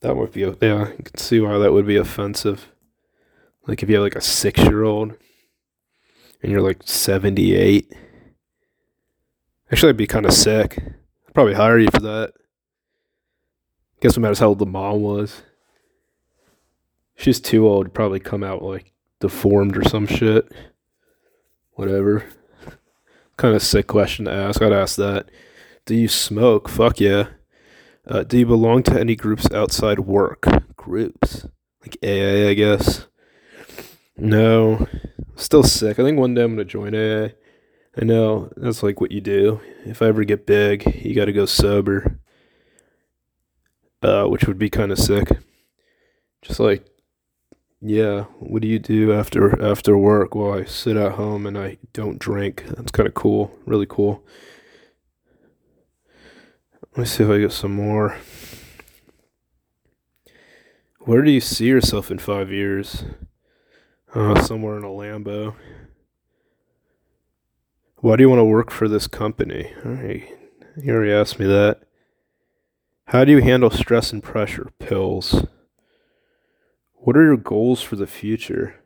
That 0.00 0.16
would 0.16 0.32
be, 0.32 0.40
yeah, 0.40 0.88
you 0.90 1.04
can 1.04 1.16
see 1.16 1.40
why 1.40 1.58
that 1.58 1.72
would 1.72 1.86
be 1.86 1.96
offensive. 1.96 2.68
Like 3.66 3.82
if 3.82 3.88
you 3.88 3.96
have 3.96 4.04
like 4.04 4.16
a 4.16 4.20
six 4.20 4.58
year 4.60 4.82
old 4.82 5.14
and 6.42 6.50
you're 6.50 6.62
like 6.62 6.82
78. 6.84 7.92
Actually, 9.70 9.90
I'd 9.90 9.96
be 9.96 10.06
kind 10.06 10.26
of 10.26 10.32
sick. 10.32 10.78
I'd 11.28 11.34
probably 11.34 11.54
hire 11.54 11.78
you 11.78 11.90
for 11.90 12.00
that. 12.00 12.32
Guess 14.00 14.16
no 14.16 14.22
matters 14.22 14.38
how 14.38 14.48
old 14.48 14.58
the 14.58 14.66
mom 14.66 15.02
was. 15.02 15.42
She's 17.16 17.40
too 17.40 17.68
old 17.68 17.86
to 17.86 17.90
probably 17.90 18.18
come 18.18 18.42
out 18.42 18.62
like 18.62 18.92
deformed 19.20 19.76
or 19.76 19.84
some 19.84 20.06
shit. 20.06 20.50
Whatever. 21.72 22.24
Kind 23.36 23.54
of 23.54 23.62
sick 23.62 23.86
question 23.86 24.24
to 24.24 24.32
ask. 24.32 24.60
I'd 24.62 24.72
ask 24.72 24.96
that. 24.96 25.30
Do 25.84 25.94
you 25.94 26.08
smoke? 26.08 26.68
Fuck 26.68 27.00
yeah. 27.00 27.28
Uh, 28.10 28.24
do 28.24 28.36
you 28.38 28.44
belong 28.44 28.82
to 28.82 28.98
any 28.98 29.14
groups 29.14 29.48
outside 29.52 30.00
work? 30.00 30.44
Groups. 30.74 31.46
Like 31.80 31.96
AA, 32.02 32.48
I 32.48 32.54
guess. 32.54 33.06
No. 34.16 34.88
Still 35.36 35.62
sick. 35.62 36.00
I 36.00 36.02
think 36.02 36.18
one 36.18 36.34
day 36.34 36.42
I'm 36.42 36.56
going 36.56 36.66
to 36.66 36.70
join 36.70 36.92
AA. 36.92 37.28
I 37.96 38.04
know 38.04 38.50
that's 38.56 38.82
like 38.82 39.00
what 39.00 39.12
you 39.12 39.20
do. 39.20 39.60
If 39.84 40.02
I 40.02 40.06
ever 40.06 40.24
get 40.24 40.44
big, 40.44 41.04
you 41.04 41.14
got 41.14 41.26
to 41.26 41.32
go 41.32 41.46
sober. 41.46 42.18
Uh, 44.02 44.24
which 44.24 44.44
would 44.48 44.58
be 44.58 44.70
kind 44.70 44.90
of 44.90 44.98
sick. 44.98 45.28
Just 46.42 46.58
like, 46.58 46.84
yeah, 47.80 48.24
what 48.40 48.60
do 48.60 48.66
you 48.66 48.80
do 48.80 49.12
after 49.12 49.62
after 49.62 49.96
work? 49.96 50.34
Well, 50.34 50.54
I 50.54 50.64
sit 50.64 50.96
at 50.96 51.12
home 51.12 51.46
and 51.46 51.56
I 51.56 51.78
don't 51.92 52.18
drink. 52.18 52.64
That's 52.66 52.90
kind 52.90 53.06
of 53.06 53.14
cool. 53.14 53.56
Really 53.66 53.86
cool. 53.88 54.24
Let 56.92 56.98
me 56.98 57.04
see 57.04 57.22
if 57.22 57.30
I 57.30 57.38
get 57.38 57.52
some 57.52 57.74
more. 57.74 58.16
Where 61.00 61.22
do 61.22 61.30
you 61.30 61.40
see 61.40 61.66
yourself 61.66 62.10
in 62.10 62.18
five 62.18 62.50
years? 62.50 63.04
Uh, 64.12 64.42
somewhere 64.42 64.76
in 64.76 64.82
a 64.82 64.88
Lambo. 64.88 65.54
Why 67.98 68.16
do 68.16 68.22
you 68.24 68.28
want 68.28 68.40
to 68.40 68.44
work 68.44 68.70
for 68.70 68.88
this 68.88 69.06
company? 69.06 69.72
All 69.84 69.92
right. 69.92 70.28
You 70.76 70.92
already 70.92 71.12
asked 71.12 71.38
me 71.38 71.46
that. 71.46 71.82
How 73.06 73.24
do 73.24 73.32
you 73.32 73.40
handle 73.40 73.70
stress 73.70 74.12
and 74.12 74.22
pressure? 74.22 74.70
Pills. 74.78 75.44
What 76.94 77.16
are 77.16 77.24
your 77.24 77.36
goals 77.36 77.82
for 77.82 77.96
the 77.96 78.06
future? 78.06 78.82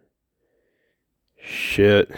Shit. 1.39 2.11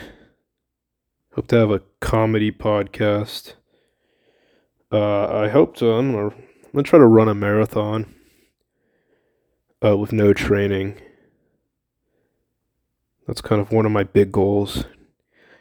Hope 1.34 1.46
to 1.48 1.56
have 1.56 1.70
a 1.70 1.82
comedy 2.00 2.50
podcast. 2.50 3.54
Uh, 4.90 5.26
I 5.26 5.48
hope 5.48 5.76
to. 5.76 5.90
I'm 5.90 6.12
gonna, 6.12 6.82
try 6.84 6.98
to 6.98 7.06
run 7.06 7.28
a 7.28 7.34
marathon 7.34 8.14
uh, 9.84 9.96
with 9.96 10.12
no 10.12 10.32
training. 10.32 11.00
That's 13.26 13.40
kind 13.40 13.60
of 13.60 13.72
one 13.72 13.86
of 13.86 13.92
my 13.92 14.04
big 14.04 14.30
goals. 14.30 14.84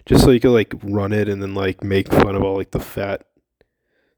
Just 0.05 0.23
so 0.23 0.29
you 0.29 0.39
could 0.39 0.51
like 0.51 0.73
run 0.83 1.11
it 1.11 1.27
and 1.27 1.41
then 1.41 1.55
like 1.55 1.83
make 1.83 2.11
fun 2.11 2.35
of 2.35 2.43
all 2.43 2.57
like 2.57 2.69
the 2.69 2.79
fat, 2.79 3.25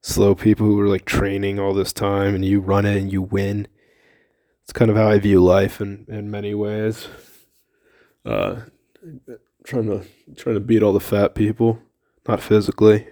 slow 0.01 0.35
people 0.35 0.65
who 0.65 0.77
are 0.81 0.89
like 0.89 1.05
training 1.05 1.57
all 1.57 1.73
this 1.73 1.93
time 1.93 2.35
and 2.35 2.43
you 2.43 2.59
run 2.59 2.85
it 2.85 2.97
and 2.97 3.11
you 3.11 3.21
win. 3.21 3.69
It's 4.63 4.73
kind 4.73 4.91
of 4.91 4.97
how 4.97 5.07
I 5.07 5.19
view 5.19 5.41
life 5.41 5.79
in, 5.79 6.05
in 6.09 6.29
many 6.29 6.53
ways. 6.53 7.07
Uh, 8.25 8.63
trying 9.63 9.85
to 9.85 10.05
trying 10.35 10.55
to 10.55 10.59
beat 10.59 10.83
all 10.83 10.91
the 10.91 10.99
fat 10.99 11.33
people, 11.33 11.79
not 12.27 12.41
physically. 12.41 13.07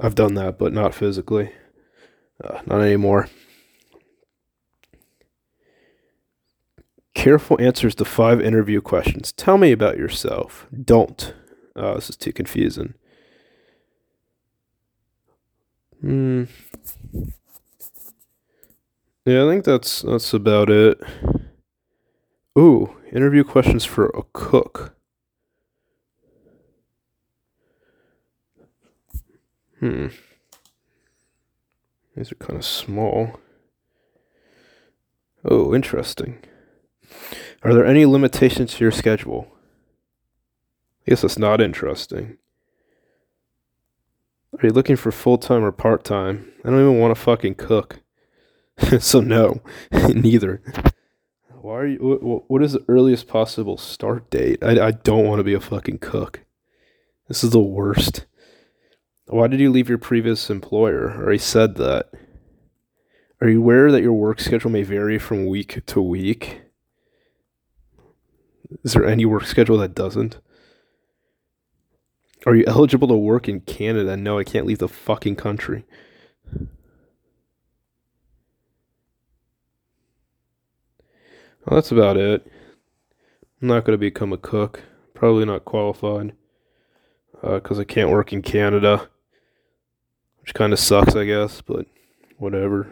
I've 0.00 0.14
done 0.14 0.34
that, 0.34 0.58
but 0.58 0.72
not 0.72 0.94
physically. 0.94 1.52
Uh, 2.42 2.60
not 2.66 2.80
anymore. 2.80 3.28
Careful 7.14 7.60
answers 7.60 7.94
to 7.96 8.04
five 8.04 8.40
interview 8.40 8.80
questions. 8.80 9.32
Tell 9.32 9.58
me 9.58 9.72
about 9.72 9.98
yourself. 9.98 10.66
Don't. 10.84 11.34
Oh, 11.76 11.94
this 11.94 12.08
is 12.08 12.16
too 12.16 12.32
confusing. 12.32 12.94
Hmm. 16.00 16.44
Yeah, 19.26 19.44
I 19.44 19.48
think 19.50 19.64
that's 19.64 20.00
that's 20.00 20.32
about 20.32 20.70
it. 20.70 20.98
Ooh, 22.58 22.96
interview 23.12 23.44
questions 23.44 23.84
for 23.84 24.06
a 24.06 24.22
cook. 24.32 24.96
Hmm. 29.80 30.08
These 32.14 32.32
are 32.32 32.36
kind 32.36 32.58
of 32.58 32.64
small. 32.64 33.40
Oh, 35.44 35.74
interesting. 35.74 36.38
Are 37.62 37.72
there 37.72 37.86
any 37.86 38.04
limitations 38.04 38.74
to 38.74 38.84
your 38.84 38.92
schedule? 38.92 39.48
I 41.06 41.10
guess 41.10 41.22
that's 41.22 41.38
not 41.38 41.60
interesting. 41.60 42.36
Are 44.52 44.66
you 44.66 44.72
looking 44.72 44.96
for 44.96 45.10
full 45.10 45.38
time 45.38 45.64
or 45.64 45.72
part 45.72 46.04
time? 46.04 46.52
I 46.64 46.70
don't 46.70 46.80
even 46.80 46.98
want 46.98 47.14
to 47.14 47.20
fucking 47.20 47.54
cook. 47.54 48.00
so, 48.98 49.20
no, 49.20 49.62
neither. 49.92 50.62
Why 51.60 51.74
are 51.74 51.86
you. 51.86 51.98
What, 51.98 52.50
What 52.50 52.62
is 52.62 52.72
the 52.72 52.84
earliest 52.88 53.28
possible 53.28 53.78
start 53.78 54.30
date? 54.30 54.62
I, 54.62 54.88
I 54.88 54.90
don't 54.90 55.26
want 55.26 55.38
to 55.38 55.44
be 55.44 55.54
a 55.54 55.60
fucking 55.60 55.98
cook. 55.98 56.40
This 57.28 57.44
is 57.44 57.50
the 57.50 57.60
worst. 57.60 58.26
Why 59.30 59.46
did 59.46 59.60
you 59.60 59.70
leave 59.70 59.88
your 59.88 59.96
previous 59.96 60.50
employer? 60.50 61.12
I 61.12 61.16
already 61.18 61.38
said 61.38 61.76
that. 61.76 62.10
Are 63.40 63.48
you 63.48 63.60
aware 63.60 63.92
that 63.92 64.02
your 64.02 64.12
work 64.12 64.40
schedule 64.40 64.72
may 64.72 64.82
vary 64.82 65.20
from 65.20 65.46
week 65.46 65.86
to 65.86 66.02
week? 66.02 66.62
Is 68.82 68.92
there 68.92 69.06
any 69.06 69.24
work 69.24 69.44
schedule 69.44 69.78
that 69.78 69.94
doesn't? 69.94 70.38
Are 72.44 72.56
you 72.56 72.64
eligible 72.66 73.06
to 73.06 73.14
work 73.14 73.48
in 73.48 73.60
Canada? 73.60 74.16
No, 74.16 74.36
I 74.36 74.42
can't 74.42 74.66
leave 74.66 74.78
the 74.78 74.88
fucking 74.88 75.36
country. 75.36 75.84
Well, 81.64 81.76
that's 81.76 81.92
about 81.92 82.16
it. 82.16 82.50
I'm 83.62 83.68
not 83.68 83.84
going 83.84 83.94
to 83.94 83.98
become 83.98 84.32
a 84.32 84.38
cook. 84.38 84.82
Probably 85.14 85.44
not 85.44 85.64
qualified. 85.64 86.32
Because 87.40 87.78
uh, 87.78 87.82
I 87.82 87.84
can't 87.84 88.10
work 88.10 88.32
in 88.32 88.42
Canada 88.42 89.08
which 90.42 90.54
kind 90.54 90.72
of 90.72 90.78
sucks, 90.78 91.14
I 91.14 91.24
guess, 91.24 91.60
but 91.60 91.86
whatever. 92.38 92.88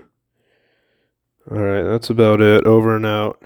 All 1.51 1.59
right, 1.59 1.83
that's 1.83 2.11
about 2.11 2.41
it. 2.41 2.67
Over 2.67 2.97
and 2.97 3.07
out. 3.07 3.43